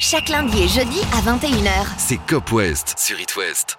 Chaque 0.00 0.28
lundi 0.28 0.62
et 0.62 0.68
jeudi 0.68 1.00
à 1.12 1.20
21h. 1.36 1.86
C'est 1.98 2.18
Cop 2.28 2.52
West 2.52 2.94
sur 2.98 3.18
It 3.20 3.36
West. 3.36 3.72